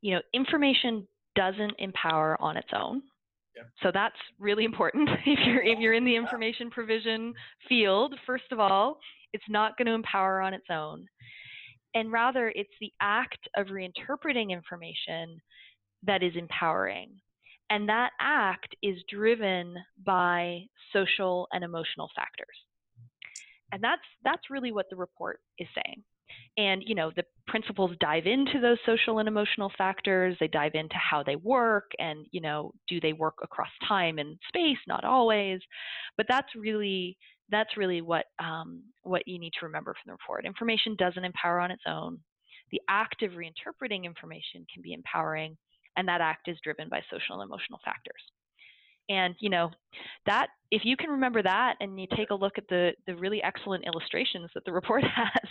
you 0.00 0.14
know 0.14 0.20
information 0.34 1.06
doesn't 1.36 1.74
empower 1.78 2.40
on 2.40 2.56
its 2.56 2.68
own. 2.74 3.02
Yeah. 3.56 3.62
So 3.82 3.90
that's 3.92 4.16
really 4.38 4.64
important. 4.64 5.08
if 5.26 5.38
you're 5.46 5.62
if 5.62 5.78
you're 5.78 5.94
in 5.94 6.04
the 6.04 6.16
information 6.16 6.70
provision 6.70 7.34
field, 7.68 8.14
first 8.26 8.50
of 8.50 8.58
all, 8.60 8.98
it's 9.32 9.44
not 9.48 9.76
going 9.76 9.86
to 9.86 9.94
empower 9.94 10.40
on 10.40 10.54
its 10.54 10.66
own. 10.70 11.06
and 11.94 12.10
rather 12.10 12.52
it's 12.54 12.70
the 12.80 12.92
act 13.00 13.48
of 13.56 13.66
reinterpreting 13.68 14.50
information 14.50 15.38
that 16.04 16.22
is 16.22 16.32
empowering. 16.36 17.10
And 17.72 17.88
that 17.88 18.10
act 18.20 18.76
is 18.82 18.98
driven 19.08 19.76
by 20.04 20.64
social 20.92 21.48
and 21.52 21.64
emotional 21.64 22.10
factors. 22.14 22.54
And 23.72 23.82
that's 23.82 24.02
that's 24.22 24.50
really 24.50 24.72
what 24.72 24.90
the 24.90 24.96
report 24.96 25.40
is 25.58 25.68
saying. 25.74 26.04
And 26.58 26.82
you 26.84 26.94
know, 26.94 27.10
the 27.16 27.24
principles 27.46 27.92
dive 27.98 28.26
into 28.26 28.60
those 28.60 28.76
social 28.84 29.20
and 29.20 29.26
emotional 29.26 29.72
factors. 29.78 30.36
They 30.38 30.48
dive 30.48 30.72
into 30.74 30.96
how 30.96 31.22
they 31.22 31.36
work 31.36 31.92
and, 31.98 32.26
you 32.30 32.42
know, 32.42 32.72
do 32.88 33.00
they 33.00 33.14
work 33.14 33.36
across 33.42 33.70
time 33.88 34.18
and 34.18 34.38
space? 34.48 34.76
Not 34.86 35.04
always. 35.04 35.60
But 36.18 36.26
that's 36.28 36.54
really 36.54 37.16
that's 37.50 37.78
really 37.78 38.02
what 38.02 38.26
um, 38.38 38.82
what 39.02 39.26
you 39.26 39.38
need 39.38 39.52
to 39.60 39.64
remember 39.64 39.94
from 39.94 40.10
the 40.10 40.12
report. 40.12 40.44
Information 40.44 40.94
doesn't 40.98 41.24
empower 41.24 41.58
on 41.58 41.70
its 41.70 41.84
own. 41.88 42.18
The 42.70 42.82
act 42.90 43.22
of 43.22 43.32
reinterpreting 43.32 44.04
information 44.04 44.66
can 44.72 44.82
be 44.82 44.92
empowering, 44.92 45.56
and 45.96 46.08
that 46.08 46.20
act 46.20 46.48
is 46.48 46.56
driven 46.62 46.88
by 46.88 47.00
social 47.10 47.40
and 47.40 47.48
emotional 47.48 47.80
factors. 47.84 48.22
And 49.08 49.34
you 49.40 49.50
know 49.50 49.70
that 50.26 50.48
if 50.70 50.82
you 50.84 50.96
can 50.96 51.10
remember 51.10 51.42
that, 51.42 51.74
and 51.80 52.00
you 52.00 52.06
take 52.16 52.30
a 52.30 52.34
look 52.34 52.56
at 52.56 52.68
the 52.68 52.92
the 53.06 53.16
really 53.16 53.42
excellent 53.42 53.84
illustrations 53.84 54.50
that 54.54 54.64
the 54.64 54.72
report 54.72 55.02
has, 55.16 55.50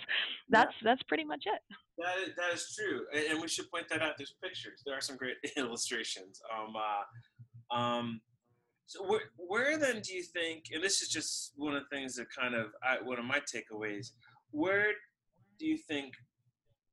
that's 0.49 0.73
yeah. 0.81 0.91
that's 0.91 1.03
pretty 1.03 1.25
much 1.25 1.43
it. 1.45 1.61
That 1.97 2.17
is, 2.17 2.35
that 2.37 2.53
is 2.53 2.75
true, 2.75 3.01
and 3.29 3.41
we 3.41 3.47
should 3.47 3.69
point 3.69 3.89
that 3.89 4.01
out. 4.01 4.13
There's 4.17 4.33
pictures. 4.41 4.81
There 4.85 4.95
are 4.95 5.01
some 5.01 5.17
great 5.17 5.35
illustrations. 5.57 6.41
Um, 6.51 6.73
uh, 6.75 7.75
um, 7.75 8.21
so 8.85 9.03
where, 9.03 9.21
where 9.35 9.77
then 9.77 10.01
do 10.01 10.13
you 10.13 10.23
think? 10.23 10.65
And 10.73 10.83
this 10.83 11.01
is 11.01 11.09
just 11.09 11.51
one 11.55 11.75
of 11.75 11.83
the 11.83 11.95
things 11.95 12.15
that 12.15 12.27
kind 12.37 12.55
of 12.55 12.67
I, 12.83 13.01
one 13.03 13.19
of 13.19 13.25
my 13.25 13.39
takeaways. 13.39 14.11
Where 14.51 14.87
do 15.59 15.65
you 15.65 15.77
think 15.77 16.13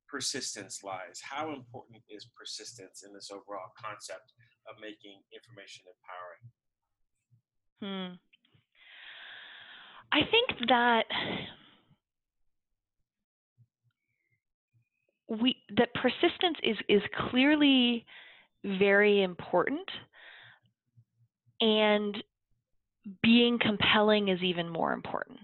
persistence 0.09 0.83
lies? 0.83 1.21
How 1.21 1.53
important 1.53 2.01
is 2.09 2.27
persistence 2.37 3.03
in 3.05 3.13
this 3.13 3.29
overall 3.31 3.71
concept 3.77 4.33
of 4.67 4.75
making 4.81 5.21
information 5.33 5.85
empowering? 5.87 6.43
Hmm. 7.81 8.15
I 10.11 10.21
think 10.29 10.69
that 10.69 11.05
we 15.29 15.55
that 15.77 15.93
persistence 15.93 16.57
is 16.63 16.77
is 16.89 17.01
clearly 17.29 18.05
very 18.65 19.21
important 19.21 19.87
and 21.61 22.23
being 23.21 23.59
compelling 23.59 24.29
is 24.29 24.41
even 24.41 24.69
more 24.69 24.93
important. 24.93 25.39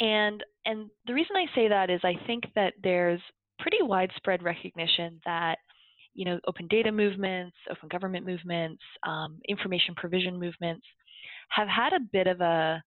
And 0.00 0.42
and 0.64 0.90
the 1.06 1.14
reason 1.14 1.36
I 1.36 1.46
say 1.54 1.68
that 1.68 1.90
is 1.90 2.00
I 2.04 2.14
think 2.26 2.44
that 2.54 2.74
there's 2.82 3.20
pretty 3.60 3.82
widespread 3.82 4.42
recognition 4.42 5.20
that 5.24 5.56
you 6.14 6.24
know 6.24 6.38
open 6.46 6.66
data 6.68 6.90
movements, 6.90 7.56
open 7.70 7.88
government 7.88 8.26
movements, 8.26 8.82
um, 9.06 9.38
information 9.48 9.94
provision 9.94 10.38
movements 10.38 10.84
have 11.50 11.68
had 11.68 11.92
a 11.92 12.00
bit 12.12 12.26
of 12.26 12.40
a 12.40 12.82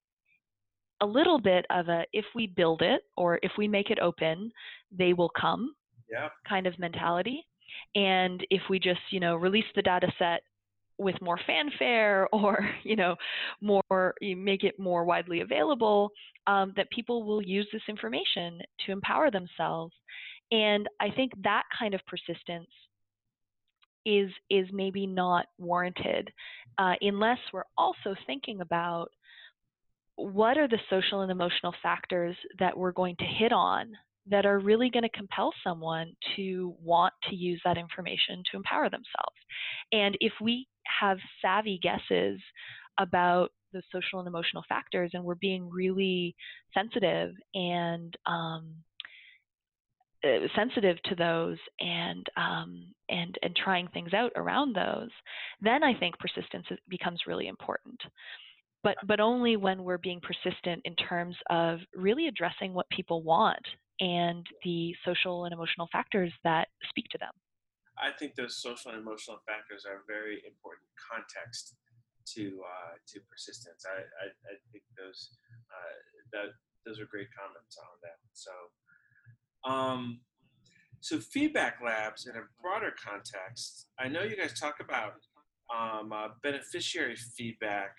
a 1.02 1.06
little 1.06 1.40
bit 1.40 1.66
of 1.70 1.90
a 1.90 2.04
if 2.14 2.26
we 2.36 2.48
build 2.48 2.82
it 2.82 3.02
or 3.18 3.40
if 3.44 3.52
we 3.58 3.68
make 3.68 3.90
it 3.90 4.00
open, 4.00 4.52
they 4.98 5.14
will 5.14 5.32
come 5.40 5.74
yeah. 6.10 6.30
kind 6.48 6.68
of 6.68 6.78
mentality. 6.80 7.46
And 7.96 8.46
if 8.50 8.62
we 8.70 8.80
just 8.80 9.02
you 9.10 9.20
know 9.20 9.36
release 9.36 9.66
the 9.76 9.82
data 9.82 10.08
set 10.18 10.42
with 11.00 11.20
more 11.22 11.40
fanfare 11.46 12.28
or 12.34 12.70
you 12.84 12.96
know 12.96 13.16
more 13.62 14.14
you 14.22 14.36
make 14.36 14.64
it 14.64 14.80
more 14.80 15.04
widely 15.06 15.42
available 15.42 16.12
um, 16.48 16.74
that 16.76 16.90
people 16.92 17.24
will 17.24 17.42
use 17.42 17.68
this 17.72 17.82
information 17.88 18.60
to 18.86 18.92
empower 18.92 19.32
themselves 19.32 19.94
and 20.54 20.88
i 21.00 21.10
think 21.10 21.32
that 21.44 21.64
kind 21.78 21.94
of 21.94 22.02
persistence 22.06 22.70
is 24.06 24.30
is 24.50 24.68
maybe 24.72 25.08
not 25.08 25.48
warranted 25.58 26.30
uh, 26.78 26.94
unless 27.02 27.40
we're 27.52 27.64
also 27.78 28.16
thinking 28.28 28.62
about 28.62 29.10
what 30.16 30.58
are 30.58 30.68
the 30.68 30.80
social 30.90 31.22
and 31.22 31.32
emotional 31.32 31.74
factors 31.82 32.36
that 32.60 32.78
we're 32.78 32.92
going 32.92 33.16
to 33.18 33.26
hit 33.26 33.52
on 33.52 33.92
that 34.30 34.46
are 34.46 34.60
really 34.60 34.90
going 34.90 35.04
to 35.04 35.10
compel 35.10 35.52
someone 35.64 36.14
to 36.36 36.76
want 36.82 37.14
to 37.30 37.36
use 37.36 37.60
that 37.66 37.78
information 37.78 38.42
to 38.50 38.58
empower 38.58 38.86
themselves. 38.86 39.38
And 39.92 40.18
if 40.22 40.32
we 40.42 40.68
have 41.02 41.18
savvy 41.42 41.80
guesses 41.82 42.40
about 43.00 43.50
the 43.74 43.82
social 43.92 44.20
and 44.20 44.28
emotional 44.28 44.64
factors 44.70 45.12
and 45.14 45.24
we're 45.24 45.36
being 45.36 45.70
really 45.70 46.36
sensitive 46.74 47.34
and 47.56 48.16
um, 48.26 48.70
sensitive 50.56 50.98
to 51.04 51.16
those 51.16 51.58
and 51.80 52.26
um, 52.38 52.86
and 53.10 53.38
and 53.42 53.56
trying 53.56 53.88
things 53.90 54.14
out 54.14 54.32
around 54.36 54.76
those, 54.76 55.10
then 55.62 55.84
I 55.84 55.94
think 55.98 56.18
persistence 56.20 56.66
becomes 56.90 57.22
really 57.28 57.48
important. 57.48 58.00
But 58.84 58.98
but 59.08 59.20
only 59.20 59.58
when 59.58 59.84
we're 59.84 59.98
being 59.98 60.22
persistent 60.22 60.82
in 60.86 60.96
terms 60.96 61.36
of 61.50 61.80
really 61.96 62.28
addressing 62.28 62.74
what 62.74 62.90
people 62.90 63.22
want 63.24 63.66
and 64.00 64.46
the 64.64 64.94
social 65.06 65.46
and 65.46 65.54
emotional 65.54 65.88
factors 65.92 66.32
that 66.44 66.68
speak 66.90 67.06
to 67.12 67.18
them. 67.18 67.32
I 67.98 68.10
think 68.18 68.36
those 68.36 68.58
social 68.58 68.92
and 68.92 69.00
emotional 69.00 69.38
factors 69.46 69.86
are 69.86 70.02
very 70.08 70.42
important 70.48 70.90
context 70.98 71.76
to 72.36 72.64
uh, 72.64 72.96
to 73.14 73.20
persistence. 73.30 73.86
I, 73.86 74.02
I, 74.02 74.26
I 74.32 74.56
think 74.72 74.84
those 74.98 75.36
uh, 75.70 75.96
that 76.32 76.58
those 76.86 77.00
are 77.00 77.08
great 77.08 77.30
comments 77.32 77.78
on 77.80 77.96
that. 78.04 78.20
So, 78.34 78.52
um, 79.66 80.20
so 81.02 81.20
feedback 81.20 81.80
labs 81.84 82.28
in 82.28 82.36
a 82.36 82.44
broader 82.62 82.94
context. 83.04 83.88
I 84.00 84.08
know 84.08 84.24
you 84.24 84.38
guys 84.38 84.58
talk 84.60 84.76
about 84.80 85.14
um, 85.74 86.14
uh, 86.14 86.30
beneficiary 86.42 87.16
feedback 87.16 87.96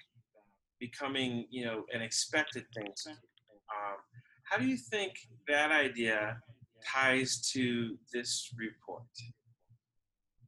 becoming 0.81 1.47
you 1.51 1.65
know 1.65 1.85
an 1.93 2.03
expected 2.03 2.65
thing. 2.75 2.93
Um, 3.07 3.97
how 4.45 4.59
do 4.59 4.67
you 4.67 4.77
think 4.77 5.13
that 5.49 5.71
idea 5.71 6.39
ties 6.87 7.51
to 7.53 7.97
this 8.13 8.51
report? 8.59 9.03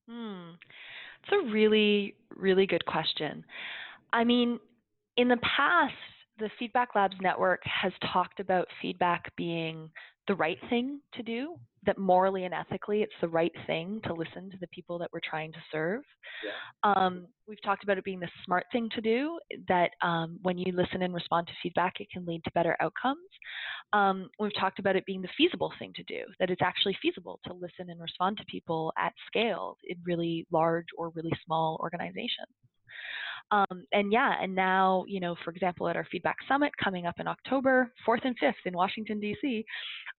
Hmm. 0.08 0.54
It's 1.22 1.32
a 1.32 1.52
really, 1.52 2.14
really 2.36 2.66
good 2.66 2.84
question. 2.86 3.44
I 4.12 4.24
mean, 4.24 4.60
in 5.16 5.28
the 5.28 5.38
past, 5.38 5.94
the 6.38 6.50
Feedback 6.58 6.90
Labs 6.94 7.16
network 7.20 7.62
has 7.64 7.92
talked 8.12 8.40
about 8.40 8.68
feedback 8.80 9.34
being 9.36 9.90
the 10.28 10.34
right 10.34 10.58
thing 10.68 11.00
to 11.14 11.22
do, 11.22 11.56
that 11.84 11.98
morally 11.98 12.44
and 12.44 12.52
ethically 12.52 13.02
it's 13.02 13.14
the 13.20 13.28
right 13.28 13.52
thing 13.66 14.00
to 14.04 14.12
listen 14.12 14.50
to 14.50 14.56
the 14.60 14.66
people 14.68 14.98
that 14.98 15.08
we're 15.12 15.20
trying 15.28 15.52
to 15.52 15.58
serve. 15.70 16.02
Yeah. 16.44 16.92
Um, 16.92 17.28
we've 17.46 17.62
talked 17.62 17.84
about 17.84 17.96
it 17.96 18.04
being 18.04 18.18
the 18.18 18.28
smart 18.44 18.64
thing 18.72 18.88
to 18.94 19.00
do, 19.00 19.38
that 19.68 19.90
um, 20.02 20.38
when 20.42 20.58
you 20.58 20.72
listen 20.72 21.02
and 21.02 21.14
respond 21.14 21.46
to 21.46 21.52
feedback, 21.62 22.00
it 22.00 22.10
can 22.10 22.26
lead 22.26 22.42
to 22.44 22.50
better 22.52 22.76
outcomes. 22.80 23.28
Um, 23.92 24.28
we've 24.40 24.58
talked 24.58 24.80
about 24.80 24.96
it 24.96 25.06
being 25.06 25.22
the 25.22 25.28
feasible 25.36 25.72
thing 25.78 25.92
to 25.94 26.02
do, 26.04 26.24
that 26.40 26.50
it's 26.50 26.62
actually 26.62 26.96
feasible 27.00 27.38
to 27.46 27.52
listen 27.52 27.90
and 27.90 28.00
respond 28.00 28.36
to 28.38 28.44
people 28.46 28.92
at 28.98 29.12
scale 29.28 29.76
in 29.88 29.96
really 30.04 30.46
large 30.50 30.86
or 30.98 31.10
really 31.10 31.32
small 31.44 31.78
organizations. 31.80 32.48
Um, 33.50 33.84
and 33.92 34.12
yeah, 34.12 34.34
and 34.40 34.54
now, 34.54 35.04
you 35.06 35.20
know, 35.20 35.36
for 35.44 35.50
example, 35.50 35.88
at 35.88 35.96
our 35.96 36.06
feedback 36.10 36.36
summit 36.48 36.72
coming 36.82 37.06
up 37.06 37.14
in 37.18 37.28
October 37.28 37.92
4th 38.06 38.24
and 38.24 38.38
5th 38.40 38.54
in 38.64 38.74
Washington, 38.74 39.20
D.C., 39.20 39.64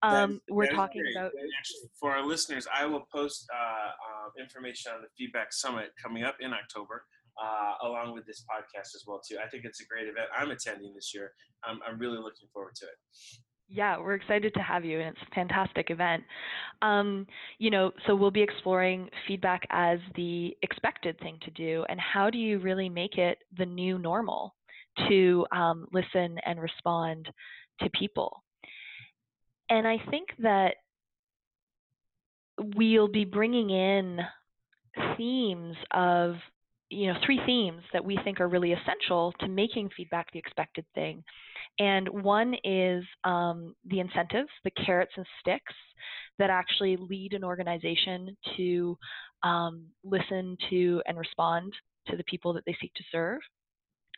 um, 0.04 0.40
we're 0.50 0.68
talking 0.68 1.04
about. 1.16 1.32
Actually, 1.58 1.90
for 2.00 2.12
our 2.12 2.26
listeners, 2.26 2.68
I 2.74 2.86
will 2.86 3.08
post 3.12 3.48
uh, 3.54 3.58
uh, 3.58 4.42
information 4.42 4.92
on 4.94 5.02
the 5.02 5.08
feedback 5.18 5.52
summit 5.52 5.92
coming 6.02 6.24
up 6.24 6.38
in 6.40 6.54
October. 6.54 7.04
Uh, 7.40 7.76
along 7.84 8.16
with 8.16 8.26
this 8.26 8.44
podcast 8.50 8.96
as 8.96 9.04
well 9.06 9.22
too. 9.22 9.38
I 9.38 9.48
think 9.48 9.64
it's 9.64 9.80
a 9.80 9.86
great 9.86 10.08
event. 10.08 10.26
I'm 10.36 10.50
attending 10.50 10.96
this 10.96 11.14
year. 11.14 11.34
I'm, 11.64 11.78
I'm 11.88 12.00
really 12.00 12.18
looking 12.18 12.48
forward 12.52 12.74
to 12.78 12.86
it. 12.86 12.98
Yeah, 13.70 14.00
we're 14.00 14.14
excited 14.14 14.54
to 14.54 14.62
have 14.62 14.86
you, 14.86 15.00
and 15.00 15.10
it's 15.10 15.28
a 15.30 15.36
fantastic 15.36 15.90
event. 15.90 16.24
Um, 16.82 17.28
you 17.58 17.70
know, 17.70 17.92
so 18.06 18.16
we'll 18.16 18.32
be 18.32 18.42
exploring 18.42 19.10
feedback 19.28 19.64
as 19.72 20.00
the 20.16 20.56
expected 20.62 21.20
thing 21.20 21.38
to 21.44 21.52
do, 21.52 21.86
and 21.90 22.00
how 22.00 22.30
do 22.30 22.38
you 22.38 22.60
really 22.60 22.88
make 22.88 23.18
it 23.18 23.40
the 23.58 23.66
new 23.66 24.00
normal 24.00 24.56
to 25.10 25.46
um, 25.52 25.88
listen 25.92 26.38
and 26.46 26.62
respond 26.62 27.28
to 27.82 27.90
people? 27.90 28.42
And 29.70 29.86
I 29.86 29.98
think 30.10 30.30
that 30.40 30.76
we'll 32.76 33.10
be 33.10 33.26
bringing 33.26 33.70
in 33.70 34.20
themes 35.18 35.76
of 35.92 36.36
you 36.90 37.08
know 37.08 37.20
three 37.26 37.40
themes 37.46 37.82
that 37.94 38.04
we 38.04 38.18
think 38.24 38.40
are 38.40 38.48
really 38.48 38.74
essential 38.74 39.34
to 39.40 39.48
making 39.48 39.90
feedback 39.96 40.32
the 40.32 40.40
expected 40.40 40.86
thing 40.96 41.24
and 41.80 42.10
one 42.10 42.56
is 42.64 43.04
um, 43.24 43.76
the 43.86 44.00
incentives, 44.00 44.50
the 44.64 44.72
carrots 44.72 45.12
and 45.16 45.26
sticks 45.40 45.74
that 46.40 46.50
actually 46.50 46.98
lead 46.98 47.34
an 47.34 47.44
organization 47.44 48.36
to 48.56 48.98
um, 49.44 49.86
listen 50.04 50.58
to 50.70 51.02
and 51.06 51.18
respond 51.18 51.74
to 52.08 52.18
the 52.18 52.24
people 52.24 52.54
that 52.54 52.64
they 52.66 52.76
seek 52.82 52.94
to 52.96 53.04
serve. 53.12 53.40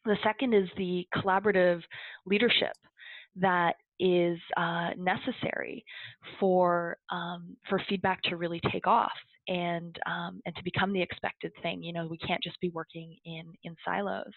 The 0.05 0.17
second 0.23 0.53
is 0.53 0.69
the 0.77 1.05
collaborative 1.13 1.81
leadership 2.25 2.73
that 3.35 3.73
is 3.99 4.39
uh, 4.55 4.91
necessary 4.97 5.83
for 6.39 6.97
um, 7.11 7.57
for 7.67 7.81
feedback 7.89 8.21
to 8.23 8.37
really 8.37 8.61
take 8.71 8.87
off 8.87 9.11
and 9.47 9.97
um, 10.05 10.41
and 10.45 10.55
to 10.55 10.63
become 10.63 10.93
the 10.93 11.01
expected 11.01 11.51
thing. 11.61 11.83
You 11.83 11.93
know, 11.93 12.07
we 12.07 12.17
can't 12.17 12.43
just 12.43 12.59
be 12.59 12.69
working 12.69 13.15
in 13.25 13.45
in 13.63 13.75
silos. 13.85 14.31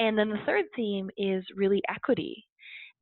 And 0.00 0.16
then 0.16 0.30
the 0.30 0.38
third 0.46 0.64
theme 0.76 1.10
is 1.16 1.44
really 1.56 1.82
equity, 1.88 2.44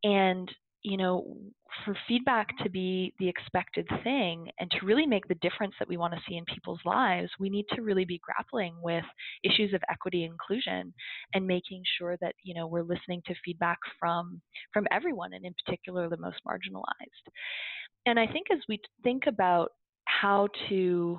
and 0.03 0.51
you 0.87 0.96
know, 0.96 1.37
for 1.85 1.96
feedback 2.07 2.46
to 2.62 2.70
be 2.70 3.12
the 3.18 3.29
expected 3.29 3.88
thing 4.05 4.49
and 4.61 4.70
to 4.70 4.87
really 4.87 5.05
make 5.05 5.27
the 5.27 5.35
difference 5.37 5.75
that 5.81 5.88
we 5.88 5.96
want 5.96 6.14
to 6.14 6.20
see 6.29 6.37
in 6.37 6.44
people's 6.44 6.79
lives, 6.85 7.29
we 7.40 7.51
need 7.51 7.64
to 7.75 7.83
really 7.83 8.05
be 8.05 8.20
grappling 8.22 8.72
with 8.81 9.03
issues 9.42 9.75
of 9.75 9.83
equity 9.90 10.22
inclusion 10.22 10.94
and 11.35 11.44
making 11.44 11.83
sure 11.99 12.16
that, 12.20 12.37
you 12.44 12.55
know, 12.55 12.68
we're 12.68 12.85
listening 12.85 13.20
to 13.27 13.35
feedback 13.44 13.79
from 13.99 14.40
from 14.72 14.87
everyone 14.92 15.33
and 15.33 15.44
in 15.44 15.55
particular 15.64 16.09
the 16.09 16.16
most 16.18 16.37
marginalized. 16.46 17.33
And 18.07 18.20
I 18.20 18.27
think 18.29 18.46
as 18.53 18.61
we 18.68 18.79
think 19.03 19.25
about 19.27 19.72
how 20.20 20.48
to 20.68 21.18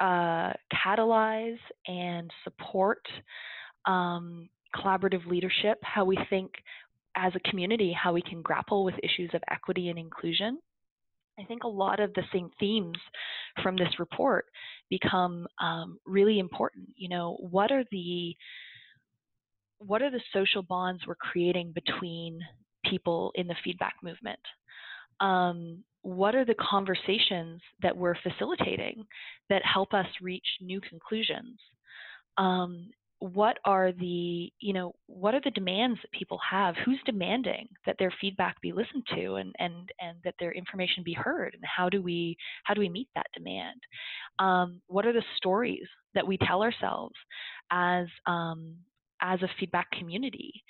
uh, 0.00 0.52
catalyze 0.72 1.58
and 1.86 2.30
support 2.44 3.00
um, 3.86 4.48
collaborative 4.74 5.26
leadership, 5.26 5.78
how 5.82 6.04
we 6.04 6.18
think 6.28 6.52
as 7.16 7.32
a 7.34 7.50
community 7.50 7.92
how 7.92 8.12
we 8.12 8.22
can 8.22 8.42
grapple 8.42 8.84
with 8.84 8.94
issues 9.02 9.30
of 9.32 9.42
equity 9.50 9.88
and 9.88 9.98
inclusion. 9.98 10.58
I 11.38 11.44
think 11.44 11.64
a 11.64 11.68
lot 11.68 12.00
of 12.00 12.12
the 12.14 12.22
same 12.32 12.50
themes 12.58 12.96
from 13.62 13.76
this 13.76 13.98
report 13.98 14.46
become 14.88 15.46
um, 15.60 15.98
really 16.06 16.38
important. 16.38 16.88
You 16.96 17.08
know, 17.08 17.36
what 17.40 17.70
are 17.70 17.84
the 17.90 18.34
what 19.78 20.00
are 20.00 20.10
the 20.10 20.20
social 20.32 20.62
bonds 20.62 21.02
we're 21.06 21.16
creating 21.16 21.72
between 21.74 22.38
people 22.86 23.32
in 23.34 23.46
the 23.46 23.56
feedback 23.62 23.94
movement? 24.02 24.38
Um, 25.20 25.84
what 26.06 26.36
are 26.36 26.44
the 26.44 26.54
conversations 26.54 27.60
that 27.82 27.96
we're 27.96 28.14
facilitating 28.22 29.04
that 29.50 29.62
help 29.64 29.92
us 29.92 30.06
reach 30.22 30.46
new 30.60 30.80
conclusions? 30.80 31.58
Um, 32.38 32.90
what 33.18 33.58
are 33.64 33.90
the 33.90 34.52
you 34.60 34.72
know 34.72 34.94
what 35.06 35.34
are 35.34 35.40
the 35.42 35.50
demands 35.50 35.98
that 36.02 36.12
people 36.16 36.38
have? 36.48 36.76
Who's 36.84 37.00
demanding 37.06 37.66
that 37.86 37.96
their 37.98 38.12
feedback 38.20 38.60
be 38.60 38.70
listened 38.70 39.04
to 39.16 39.34
and 39.34 39.52
and 39.58 39.90
and 40.00 40.18
that 40.22 40.34
their 40.38 40.52
information 40.52 41.02
be 41.02 41.14
heard? 41.14 41.54
And 41.54 41.64
how 41.64 41.88
do 41.88 42.00
we 42.00 42.36
how 42.62 42.74
do 42.74 42.80
we 42.80 42.88
meet 42.88 43.08
that 43.16 43.26
demand? 43.34 43.80
Um, 44.38 44.80
what 44.86 45.06
are 45.06 45.12
the 45.12 45.24
stories 45.36 45.88
that 46.14 46.26
we 46.26 46.38
tell 46.38 46.62
ourselves 46.62 47.16
as 47.72 48.06
um, 48.26 48.76
as 49.22 49.42
a 49.42 49.50
feedback 49.58 49.90
community 49.90 50.62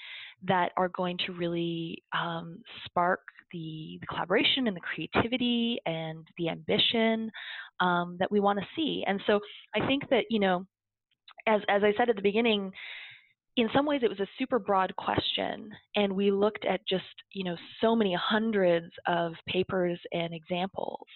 that 0.47 0.71
are 0.79 0.89
going 0.89 1.19
to 1.27 1.33
really 1.33 2.03
um, 2.19 2.63
spark 2.87 3.21
the, 3.57 3.99
the, 4.01 4.07
collaboration 4.07 4.67
and 4.67 4.77
the 4.77 4.81
creativity 4.81 5.79
and 5.87 6.27
the 6.39 6.49
ambition 6.49 7.31
um, 7.81 8.17
that 8.19 8.31
we 8.31 8.41
want 8.41 8.59
to 8.59 8.67
see. 8.77 9.05
And 9.07 9.21
so 9.27 9.41
i 9.75 9.87
think 9.87 10.09
that 10.11 10.25
you 10.31 10.41
know 10.41 10.67
as, 11.47 11.61
as 11.69 11.83
I 11.83 11.93
said 11.97 12.11
at 12.11 12.17
the 12.17 12.23
beginning, 12.23 12.73
in 13.57 13.69
some 13.75 13.87
ways 13.87 14.01
it 14.03 14.11
was 14.11 14.21
a 14.21 14.27
super 14.39 14.59
broad 14.59 14.95
question 14.97 15.71
and 15.95 16.15
we 16.15 16.31
looked 16.31 16.65
at 16.67 16.87
just 16.87 17.05
you 17.33 17.43
know 17.43 17.57
so 17.81 17.97
many 17.97 18.15
hundreds 18.15 18.93
of 19.07 19.33
papers 19.49 19.99
and 20.13 20.35
examples 20.35 21.07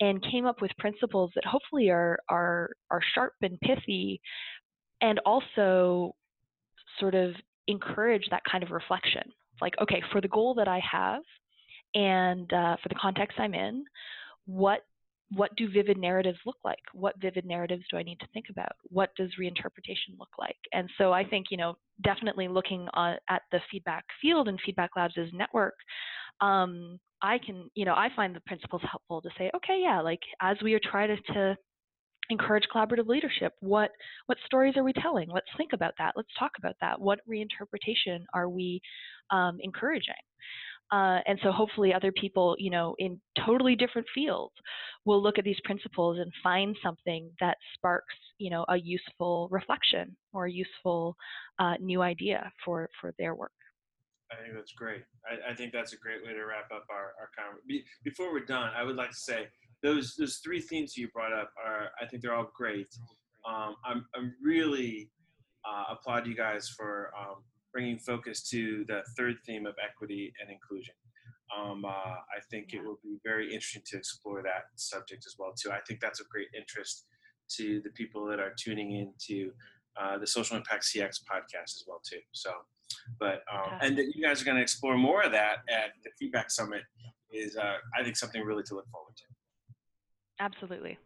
and 0.00 0.24
came 0.30 0.44
up 0.44 0.60
with 0.60 0.72
principles 0.78 1.30
that 1.34 1.44
hopefully 1.44 1.88
are 1.88 2.18
are 2.28 2.70
are 2.90 3.00
sharp 3.14 3.34
and 3.42 3.60
pithy 3.60 4.20
and 5.00 5.20
also 5.24 6.12
sort 6.98 7.14
of 7.14 7.32
encourage 7.68 8.24
that 8.30 8.42
kind 8.50 8.64
of 8.64 8.70
reflection. 8.70 9.22
Like 9.60 9.74
okay 9.80 10.02
for 10.10 10.20
the 10.20 10.28
goal 10.28 10.54
that 10.54 10.68
i 10.68 10.80
have 10.90 11.22
and 11.94 12.52
uh, 12.52 12.76
for 12.82 12.88
the 12.88 12.94
context 12.94 13.38
i'm 13.38 13.54
in 13.54 13.84
what 14.46 14.82
what 15.30 15.54
do 15.56 15.68
vivid 15.70 15.98
narratives 15.98 16.38
look 16.46 16.56
like? 16.64 16.78
What 16.92 17.20
vivid 17.20 17.44
narratives 17.44 17.84
do 17.90 17.98
I 17.98 18.02
need 18.02 18.18
to 18.20 18.26
think 18.32 18.46
about? 18.50 18.72
What 18.84 19.10
does 19.16 19.30
reinterpretation 19.38 20.18
look 20.18 20.30
like? 20.38 20.56
And 20.72 20.88
so 20.96 21.12
I 21.12 21.24
think, 21.24 21.46
you 21.50 21.58
know, 21.58 21.76
definitely 22.02 22.48
looking 22.48 22.88
at 22.96 23.42
the 23.52 23.60
feedback 23.70 24.04
field 24.22 24.48
and 24.48 24.58
Feedback 24.64 24.90
Labs' 24.96 25.14
as 25.18 25.28
network, 25.34 25.74
um, 26.40 26.98
I 27.20 27.38
can, 27.44 27.70
you 27.74 27.84
know, 27.84 27.94
I 27.94 28.08
find 28.16 28.34
the 28.34 28.40
principles 28.40 28.82
helpful 28.90 29.20
to 29.20 29.28
say, 29.36 29.50
okay, 29.54 29.80
yeah, 29.82 30.00
like 30.00 30.20
as 30.40 30.56
we 30.62 30.72
are 30.74 30.80
trying 30.82 31.14
to, 31.14 31.32
to 31.34 31.56
encourage 32.30 32.64
collaborative 32.74 33.08
leadership, 33.08 33.52
what 33.60 33.90
what 34.26 34.38
stories 34.46 34.76
are 34.76 34.84
we 34.84 34.92
telling? 34.94 35.28
Let's 35.30 35.46
think 35.56 35.72
about 35.74 35.94
that. 35.98 36.14
Let's 36.16 36.28
talk 36.38 36.52
about 36.58 36.76
that. 36.80 37.00
What 37.00 37.20
reinterpretation 37.28 38.24
are 38.32 38.48
we 38.48 38.80
um, 39.30 39.58
encouraging? 39.60 40.14
Uh, 40.90 41.20
and 41.26 41.38
so 41.42 41.52
hopefully 41.52 41.92
other 41.92 42.12
people, 42.12 42.56
you 42.58 42.70
know, 42.70 42.94
in 42.98 43.20
totally 43.44 43.76
different 43.76 44.06
fields 44.14 44.54
will 45.04 45.22
look 45.22 45.38
at 45.38 45.44
these 45.44 45.60
principles 45.64 46.18
and 46.18 46.32
find 46.42 46.76
something 46.82 47.30
that 47.40 47.56
sparks, 47.74 48.14
you 48.38 48.50
know, 48.50 48.64
a 48.68 48.76
useful 48.76 49.48
reflection 49.50 50.16
or 50.32 50.46
a 50.46 50.52
useful 50.52 51.14
uh, 51.58 51.74
new 51.80 52.00
idea 52.00 52.50
for, 52.64 52.88
for 53.00 53.12
their 53.18 53.34
work. 53.34 53.52
I 54.30 54.42
think 54.42 54.54
that's 54.54 54.72
great. 54.72 55.02
I, 55.26 55.52
I, 55.52 55.54
think 55.54 55.72
that's 55.72 55.94
a 55.94 55.96
great 55.96 56.22
way 56.22 56.34
to 56.34 56.44
wrap 56.44 56.70
up 56.74 56.84
our, 56.90 57.14
our 57.18 57.30
conversation. 57.36 57.84
before 58.04 58.30
we're 58.32 58.44
done, 58.44 58.70
I 58.76 58.82
would 58.82 58.96
like 58.96 59.10
to 59.10 59.16
say 59.16 59.48
those 59.82 60.16
those 60.16 60.36
three 60.44 60.60
themes 60.60 60.96
you 60.96 61.08
brought 61.08 61.32
up 61.32 61.50
are 61.64 61.88
I 62.00 62.06
think 62.06 62.22
they're 62.22 62.34
all 62.34 62.50
great. 62.54 62.88
Um, 63.48 63.76
I'm 63.84 64.04
I'm 64.14 64.34
really 64.42 65.08
uh, 65.64 65.84
applaud 65.92 66.26
you 66.26 66.34
guys 66.34 66.68
for 66.68 67.10
um, 67.18 67.36
bringing 67.72 67.98
focus 67.98 68.48
to 68.50 68.84
the 68.88 69.02
third 69.16 69.36
theme 69.46 69.66
of 69.66 69.74
equity 69.82 70.32
and 70.40 70.50
inclusion. 70.50 70.94
Um, 71.56 71.84
uh, 71.84 71.88
I 71.88 72.40
think 72.50 72.74
it 72.74 72.84
will 72.84 72.98
be 73.02 73.18
very 73.24 73.46
interesting 73.46 73.82
to 73.86 73.96
explore 73.96 74.42
that 74.42 74.64
subject 74.76 75.24
as 75.26 75.36
well 75.38 75.52
too. 75.58 75.70
I 75.70 75.80
think 75.86 76.00
that's 76.00 76.20
of 76.20 76.28
great 76.28 76.48
interest 76.56 77.06
to 77.56 77.80
the 77.82 77.90
people 77.90 78.26
that 78.26 78.38
are 78.38 78.52
tuning 78.58 78.92
into 78.92 79.52
uh, 80.00 80.18
the 80.18 80.26
Social 80.26 80.56
Impact 80.56 80.84
CX 80.84 81.20
podcast 81.24 81.76
as 81.76 81.84
well 81.86 82.00
too. 82.04 82.20
So, 82.32 82.52
but 83.18 83.42
um, 83.52 83.78
and 83.80 83.96
that 83.98 84.12
you 84.14 84.22
guys 84.22 84.42
are 84.42 84.44
going 84.44 84.56
to 84.56 84.62
explore 84.62 84.96
more 84.96 85.22
of 85.22 85.32
that 85.32 85.58
at 85.68 85.92
the 86.04 86.10
Feedback 86.18 86.50
Summit 86.50 86.82
is 87.32 87.56
uh, 87.56 87.76
I 87.98 88.02
think 88.02 88.16
something 88.16 88.42
really 88.42 88.62
to 88.64 88.74
look 88.74 88.88
forward 88.90 89.16
to. 89.16 89.24
Absolutely. 90.40 90.98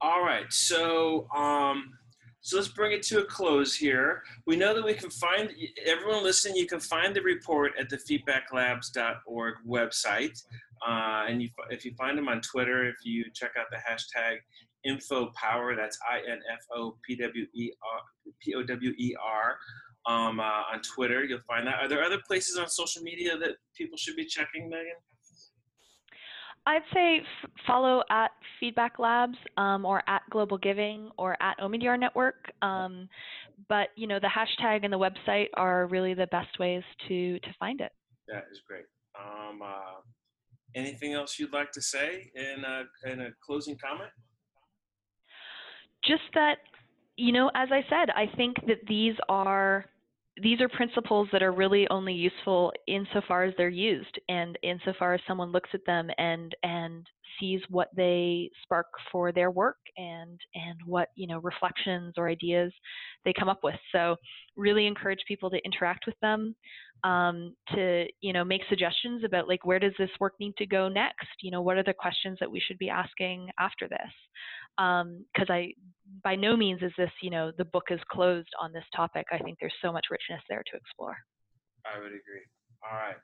All 0.00 0.22
right, 0.22 0.52
so 0.52 1.26
um, 1.34 1.97
so 2.40 2.56
let's 2.56 2.68
bring 2.68 2.92
it 2.92 3.02
to 3.04 3.18
a 3.20 3.24
close 3.24 3.74
here. 3.74 4.22
We 4.46 4.56
know 4.56 4.74
that 4.74 4.84
we 4.84 4.94
can 4.94 5.10
find 5.10 5.50
everyone 5.84 6.22
listening. 6.22 6.56
You 6.56 6.66
can 6.66 6.80
find 6.80 7.14
the 7.14 7.20
report 7.20 7.72
at 7.78 7.88
the 7.88 7.96
feedbacklabs.org 7.96 9.54
website, 9.66 10.42
uh, 10.86 11.26
and 11.28 11.42
you, 11.42 11.50
if 11.70 11.84
you 11.84 11.92
find 11.94 12.16
them 12.16 12.28
on 12.28 12.40
Twitter, 12.40 12.88
if 12.88 12.96
you 13.04 13.24
check 13.34 13.52
out 13.58 13.66
the 13.70 13.76
hashtag 13.76 14.36
InfoPower, 14.86 15.76
that's 15.76 15.98
I 16.08 16.18
N 16.30 16.38
F 16.52 16.60
O 16.74 16.96
P 17.04 17.16
W 17.16 17.46
E 17.54 17.72
R 17.82 18.00
P 18.40 18.54
O 18.54 18.62
W 18.62 18.92
E 18.96 19.16
R. 19.22 19.58
Um, 20.06 20.40
uh, 20.40 20.62
on 20.72 20.80
Twitter, 20.82 21.24
you'll 21.24 21.40
find 21.40 21.66
that. 21.66 21.74
Are 21.80 21.88
there 21.88 22.02
other 22.02 22.20
places 22.26 22.56
on 22.56 22.68
social 22.68 23.02
media 23.02 23.36
that 23.36 23.56
people 23.76 23.98
should 23.98 24.16
be 24.16 24.24
checking, 24.24 24.70
Megan? 24.70 24.94
I'd 26.68 26.82
say 26.92 27.20
f- 27.20 27.50
follow 27.66 28.02
at 28.10 28.30
Feedback 28.60 28.98
Labs 28.98 29.38
um, 29.56 29.86
or 29.86 30.02
at 30.06 30.20
Global 30.30 30.58
Giving 30.58 31.10
or 31.16 31.34
at 31.42 31.58
Omidyar 31.60 31.98
Network. 31.98 32.52
Um, 32.60 33.08
but 33.70 33.88
you 33.96 34.06
know 34.06 34.20
the 34.20 34.28
hashtag 34.28 34.84
and 34.84 34.92
the 34.92 34.98
website 34.98 35.46
are 35.54 35.86
really 35.86 36.12
the 36.12 36.26
best 36.26 36.58
ways 36.58 36.82
to 37.08 37.38
to 37.40 37.48
find 37.58 37.80
it. 37.80 37.92
That 38.28 38.44
is 38.52 38.60
great. 38.68 38.84
Um, 39.18 39.62
uh, 39.62 40.02
anything 40.74 41.14
else 41.14 41.38
you'd 41.38 41.54
like 41.54 41.72
to 41.72 41.80
say 41.80 42.30
in 42.34 42.62
a, 42.64 43.10
in 43.10 43.20
a 43.22 43.30
closing 43.42 43.78
comment? 43.82 44.10
Just 46.04 46.22
that 46.34 46.58
you 47.16 47.32
know, 47.32 47.50
as 47.54 47.70
I 47.72 47.80
said, 47.88 48.10
I 48.14 48.26
think 48.36 48.56
that 48.66 48.86
these 48.86 49.14
are 49.30 49.86
these 50.42 50.60
are 50.60 50.68
principles 50.68 51.28
that 51.32 51.42
are 51.42 51.52
really 51.52 51.86
only 51.90 52.12
useful 52.12 52.72
insofar 52.86 53.44
as 53.44 53.54
they're 53.56 53.68
used 53.68 54.18
and 54.28 54.58
insofar 54.62 55.14
as 55.14 55.20
someone 55.26 55.52
looks 55.52 55.70
at 55.74 55.84
them 55.86 56.10
and 56.18 56.54
and 56.62 57.06
sees 57.38 57.60
what 57.68 57.88
they 57.96 58.50
spark 58.62 58.86
for 59.12 59.32
their 59.32 59.50
work 59.50 59.76
and 59.96 60.40
and 60.54 60.80
what 60.84 61.08
you 61.14 61.26
know 61.26 61.38
reflections 61.40 62.14
or 62.16 62.28
ideas 62.28 62.72
they 63.24 63.32
come 63.32 63.48
up 63.48 63.60
with. 63.62 63.76
So 63.92 64.16
really 64.56 64.86
encourage 64.86 65.20
people 65.26 65.50
to 65.50 65.64
interact 65.64 66.06
with 66.06 66.18
them 66.20 66.54
um, 67.04 67.54
to 67.74 68.06
you 68.20 68.32
know 68.32 68.44
make 68.44 68.62
suggestions 68.68 69.24
about 69.24 69.48
like 69.48 69.64
where 69.64 69.78
does 69.78 69.94
this 69.98 70.10
work 70.20 70.34
need 70.40 70.54
to 70.58 70.66
go 70.66 70.88
next? 70.88 71.28
You 71.42 71.50
know 71.50 71.62
what 71.62 71.76
are 71.76 71.84
the 71.84 71.94
questions 71.94 72.38
that 72.40 72.50
we 72.50 72.60
should 72.60 72.78
be 72.78 72.90
asking 72.90 73.48
after 73.58 73.88
this 73.88 74.12
because 74.78 75.48
um, 75.48 75.54
I 75.54 75.72
by 76.24 76.36
no 76.36 76.56
means 76.56 76.82
is 76.82 76.92
this 76.96 77.10
you 77.20 77.30
know 77.30 77.52
the 77.58 77.64
book 77.64 77.84
is 77.90 78.00
closed 78.10 78.48
on 78.60 78.72
this 78.72 78.84
topic. 78.94 79.26
I 79.32 79.38
think 79.38 79.58
there's 79.60 79.74
so 79.82 79.92
much 79.92 80.06
richness 80.10 80.40
there 80.48 80.62
to 80.70 80.76
explore. 80.76 81.16
I 81.84 81.98
would 81.98 82.06
agree. 82.06 82.46
All 82.88 82.96
right. 82.96 83.16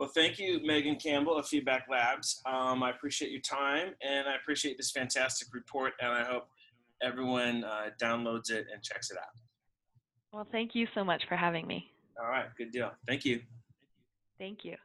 Well, 0.00 0.08
thank 0.08 0.40
you, 0.40 0.60
Megan 0.64 0.96
Campbell 0.96 1.36
of 1.36 1.46
Feedback 1.46 1.86
Labs. 1.88 2.42
Um, 2.46 2.82
I 2.82 2.90
appreciate 2.90 3.30
your 3.30 3.42
time 3.42 3.94
and 4.02 4.26
I 4.28 4.34
appreciate 4.34 4.76
this 4.76 4.90
fantastic 4.90 5.54
report, 5.54 5.92
and 6.00 6.10
I 6.10 6.24
hope 6.24 6.48
everyone 7.02 7.64
uh, 7.64 7.90
downloads 8.02 8.50
it 8.50 8.66
and 8.72 8.82
checks 8.82 9.10
it 9.10 9.18
out. 9.18 9.34
Well, 10.32 10.46
thank 10.50 10.74
you 10.74 10.88
so 10.94 11.04
much 11.04 11.22
for 11.28 11.36
having 11.36 11.66
me. 11.66 11.92
All 12.20 12.28
right, 12.28 12.46
good 12.58 12.72
deal. 12.72 12.90
Thank 13.06 13.24
you. 13.24 13.40
Thank 14.38 14.64
you. 14.64 14.76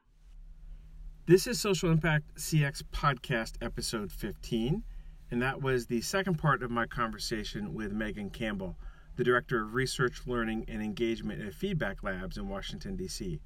This 1.25 1.47
is 1.47 1.59
Social 1.59 1.91
Impact 1.91 2.35
CX 2.35 2.83
Podcast, 2.91 3.53
episode 3.61 4.11
15, 4.11 4.83
and 5.31 5.41
that 5.41 5.61
was 5.61 5.85
the 5.85 6.01
second 6.01 6.35
part 6.35 6.63
of 6.63 6.71
my 6.71 6.85
conversation 6.85 7.73
with 7.73 7.91
Megan 7.91 8.29
Campbell, 8.29 8.77
the 9.15 9.23
Director 9.23 9.63
of 9.63 9.73
Research, 9.73 10.21
Learning, 10.25 10.65
and 10.67 10.81
Engagement 10.81 11.41
at 11.41 11.53
Feedback 11.53 12.03
Labs 12.03 12.37
in 12.37 12.47
Washington, 12.47 12.95
D.C. 12.95 13.39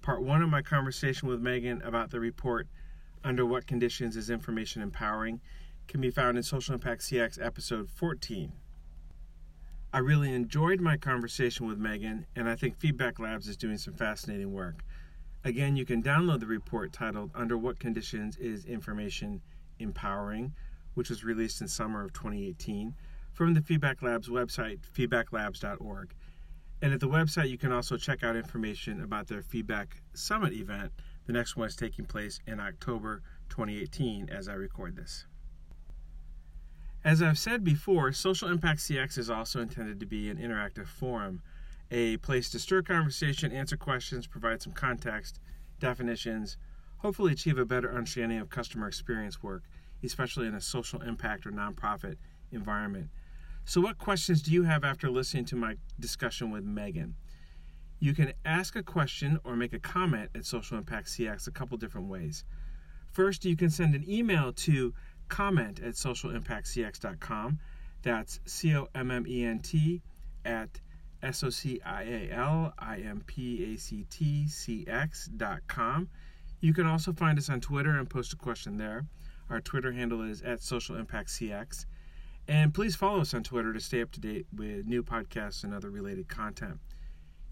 Part 0.00 0.22
one 0.22 0.42
of 0.42 0.48
my 0.48 0.62
conversation 0.62 1.28
with 1.28 1.40
Megan 1.40 1.82
about 1.82 2.10
the 2.10 2.20
report 2.20 2.68
Under 3.24 3.44
What 3.44 3.66
Conditions 3.66 4.16
is 4.16 4.30
Information 4.30 4.80
Empowering 4.82 5.40
can 5.88 6.00
be 6.00 6.10
found 6.10 6.36
in 6.36 6.42
Social 6.42 6.74
Impact 6.74 7.02
CX 7.02 7.44
episode 7.44 7.90
14. 7.90 8.52
I 9.92 9.98
really 9.98 10.34
enjoyed 10.34 10.80
my 10.80 10.98
conversation 10.98 11.66
with 11.66 11.78
Megan, 11.78 12.26
and 12.36 12.46
I 12.46 12.54
think 12.54 12.76
Feedback 12.76 13.18
Labs 13.18 13.48
is 13.48 13.56
doing 13.56 13.78
some 13.78 13.94
fascinating 13.94 14.52
work. 14.52 14.84
Again, 15.44 15.76
you 15.76 15.86
can 15.86 16.02
download 16.02 16.40
the 16.40 16.46
report 16.46 16.92
titled 16.92 17.30
Under 17.34 17.56
What 17.56 17.78
Conditions 17.78 18.36
is 18.36 18.66
Information 18.66 19.40
Empowering, 19.78 20.52
which 20.98 21.10
was 21.10 21.22
released 21.22 21.60
in 21.60 21.68
summer 21.68 22.02
of 22.02 22.12
2018 22.12 22.92
from 23.32 23.54
the 23.54 23.62
Feedback 23.62 24.02
Labs 24.02 24.28
website, 24.28 24.80
feedbacklabs.org. 24.92 26.12
And 26.82 26.92
at 26.92 26.98
the 26.98 27.06
website, 27.06 27.48
you 27.48 27.56
can 27.56 27.70
also 27.70 27.96
check 27.96 28.24
out 28.24 28.34
information 28.34 29.00
about 29.00 29.28
their 29.28 29.40
Feedback 29.40 30.02
Summit 30.12 30.52
event. 30.52 30.90
The 31.26 31.32
next 31.32 31.56
one 31.56 31.68
is 31.68 31.76
taking 31.76 32.04
place 32.04 32.40
in 32.48 32.58
October 32.58 33.22
2018 33.48 34.28
as 34.28 34.48
I 34.48 34.54
record 34.54 34.96
this. 34.96 35.24
As 37.04 37.22
I've 37.22 37.38
said 37.38 37.62
before, 37.62 38.10
Social 38.10 38.48
Impact 38.48 38.80
CX 38.80 39.18
is 39.18 39.30
also 39.30 39.60
intended 39.60 40.00
to 40.00 40.06
be 40.06 40.28
an 40.28 40.36
interactive 40.36 40.88
forum, 40.88 41.42
a 41.92 42.16
place 42.16 42.50
to 42.50 42.58
stir 42.58 42.82
conversation, 42.82 43.52
answer 43.52 43.76
questions, 43.76 44.26
provide 44.26 44.62
some 44.62 44.72
context, 44.72 45.38
definitions, 45.78 46.56
hopefully 46.96 47.32
achieve 47.32 47.56
a 47.56 47.64
better 47.64 47.94
understanding 47.94 48.40
of 48.40 48.50
customer 48.50 48.88
experience 48.88 49.44
work, 49.44 49.62
especially 50.02 50.46
in 50.46 50.54
a 50.54 50.60
social 50.60 51.02
impact 51.02 51.46
or 51.46 51.50
nonprofit 51.50 52.16
environment. 52.52 53.08
So, 53.64 53.80
what 53.80 53.98
questions 53.98 54.42
do 54.42 54.52
you 54.52 54.62
have 54.62 54.84
after 54.84 55.10
listening 55.10 55.44
to 55.46 55.56
my 55.56 55.76
discussion 56.00 56.50
with 56.50 56.64
Megan? 56.64 57.14
You 58.00 58.14
can 58.14 58.32
ask 58.44 58.76
a 58.76 58.82
question 58.82 59.38
or 59.44 59.56
make 59.56 59.72
a 59.72 59.78
comment 59.78 60.30
at 60.34 60.46
Social 60.46 60.78
Impact 60.78 61.08
CX 61.08 61.48
a 61.48 61.50
couple 61.50 61.76
different 61.76 62.08
ways. 62.08 62.44
First, 63.12 63.44
you 63.44 63.56
can 63.56 63.70
send 63.70 63.94
an 63.94 64.08
email 64.08 64.52
to 64.52 64.94
comment 65.28 65.80
at 65.80 65.94
socialimpactcx.com. 65.94 67.58
That's 68.02 68.40
C 68.46 68.74
O 68.76 68.86
M 68.94 69.10
M 69.10 69.26
E 69.26 69.44
N 69.44 69.58
T 69.58 70.02
at 70.44 70.80
S 71.22 71.42
O 71.42 71.50
C 71.50 71.80
I 71.84 72.02
A 72.04 72.30
L 72.32 72.72
I 72.78 72.98
M 72.98 73.24
P 73.26 73.74
A 73.74 73.76
C 73.76 74.06
T 74.08 74.48
C 74.48 74.84
X.com. 74.86 76.08
You 76.60 76.72
can 76.72 76.86
also 76.86 77.12
find 77.12 77.38
us 77.38 77.50
on 77.50 77.60
Twitter 77.60 77.90
and 77.90 78.08
post 78.08 78.32
a 78.32 78.36
question 78.36 78.76
there. 78.76 79.04
Our 79.50 79.60
Twitter 79.60 79.92
handle 79.92 80.22
is 80.22 80.42
at 80.42 80.62
Social 80.62 80.96
Impact 80.96 81.28
CX. 81.28 81.86
And 82.46 82.72
please 82.72 82.96
follow 82.96 83.20
us 83.20 83.34
on 83.34 83.42
Twitter 83.42 83.72
to 83.72 83.80
stay 83.80 84.02
up 84.02 84.10
to 84.12 84.20
date 84.20 84.46
with 84.54 84.86
new 84.86 85.02
podcasts 85.02 85.64
and 85.64 85.74
other 85.74 85.90
related 85.90 86.28
content. 86.28 86.78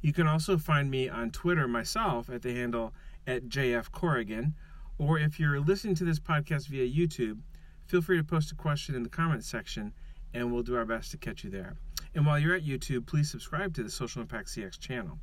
You 0.03 0.13
can 0.13 0.27
also 0.27 0.59
find 0.59 0.91
me 0.91 1.09
on 1.09 1.31
Twitter 1.31 1.67
myself 1.67 2.29
at 2.31 2.43
the 2.43 2.55
handle 2.55 2.93
at 3.27 3.49
JF 3.49 3.91
Corrigan, 3.93 4.55
or 4.99 5.19
if 5.19 5.41
you're 5.41 5.61
listening 5.61 5.95
to 5.97 6.05
this 6.05 6.21
podcast 6.21 6.69
via 6.69 6.87
YouTube, 6.87 7.41
feel 7.87 8.03
free 8.03 8.17
to 8.17 8.25
post 8.25 8.53
a 8.53 8.55
question 8.55 8.95
in 8.95 9.03
the 9.03 9.09
comments 9.09 9.49
section 9.49 9.93
and 10.33 10.53
we'll 10.53 10.63
do 10.63 10.77
our 10.77 10.85
best 10.85 11.11
to 11.13 11.17
catch 11.17 11.45
you 11.45 11.51
there. 11.51 11.77
And 12.15 12.27
while 12.27 12.39
you're 12.39 12.55
at 12.55 12.65
YouTube, 12.65 13.07
please 13.07 13.31
subscribe 13.31 13.75
to 13.75 13.83
the 13.83 13.91
Social 13.91 14.23
Impact 14.23 14.49
CX 14.49 14.79
channel. 14.79 15.19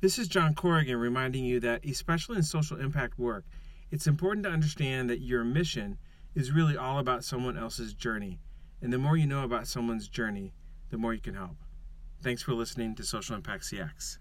This 0.00 0.18
is 0.18 0.28
John 0.28 0.54
Corrigan 0.54 0.96
reminding 0.96 1.44
you 1.44 1.60
that, 1.60 1.84
especially 1.84 2.36
in 2.36 2.42
social 2.42 2.78
impact 2.78 3.18
work, 3.18 3.44
it's 3.90 4.06
important 4.06 4.44
to 4.44 4.50
understand 4.50 5.08
that 5.10 5.20
your 5.20 5.44
mission 5.44 5.98
is 6.34 6.52
really 6.52 6.76
all 6.76 6.98
about 6.98 7.24
someone 7.24 7.56
else's 7.56 7.94
journey. 7.94 8.40
And 8.82 8.92
the 8.92 8.98
more 8.98 9.16
you 9.16 9.26
know 9.26 9.44
about 9.44 9.66
someone's 9.66 10.08
journey, 10.08 10.52
the 10.90 10.98
more 10.98 11.14
you 11.14 11.20
can 11.20 11.34
help. 11.34 11.56
Thanks 12.22 12.42
for 12.42 12.52
listening 12.54 12.94
to 12.96 13.02
Social 13.02 13.36
Impact 13.36 13.64
CX. 13.64 14.18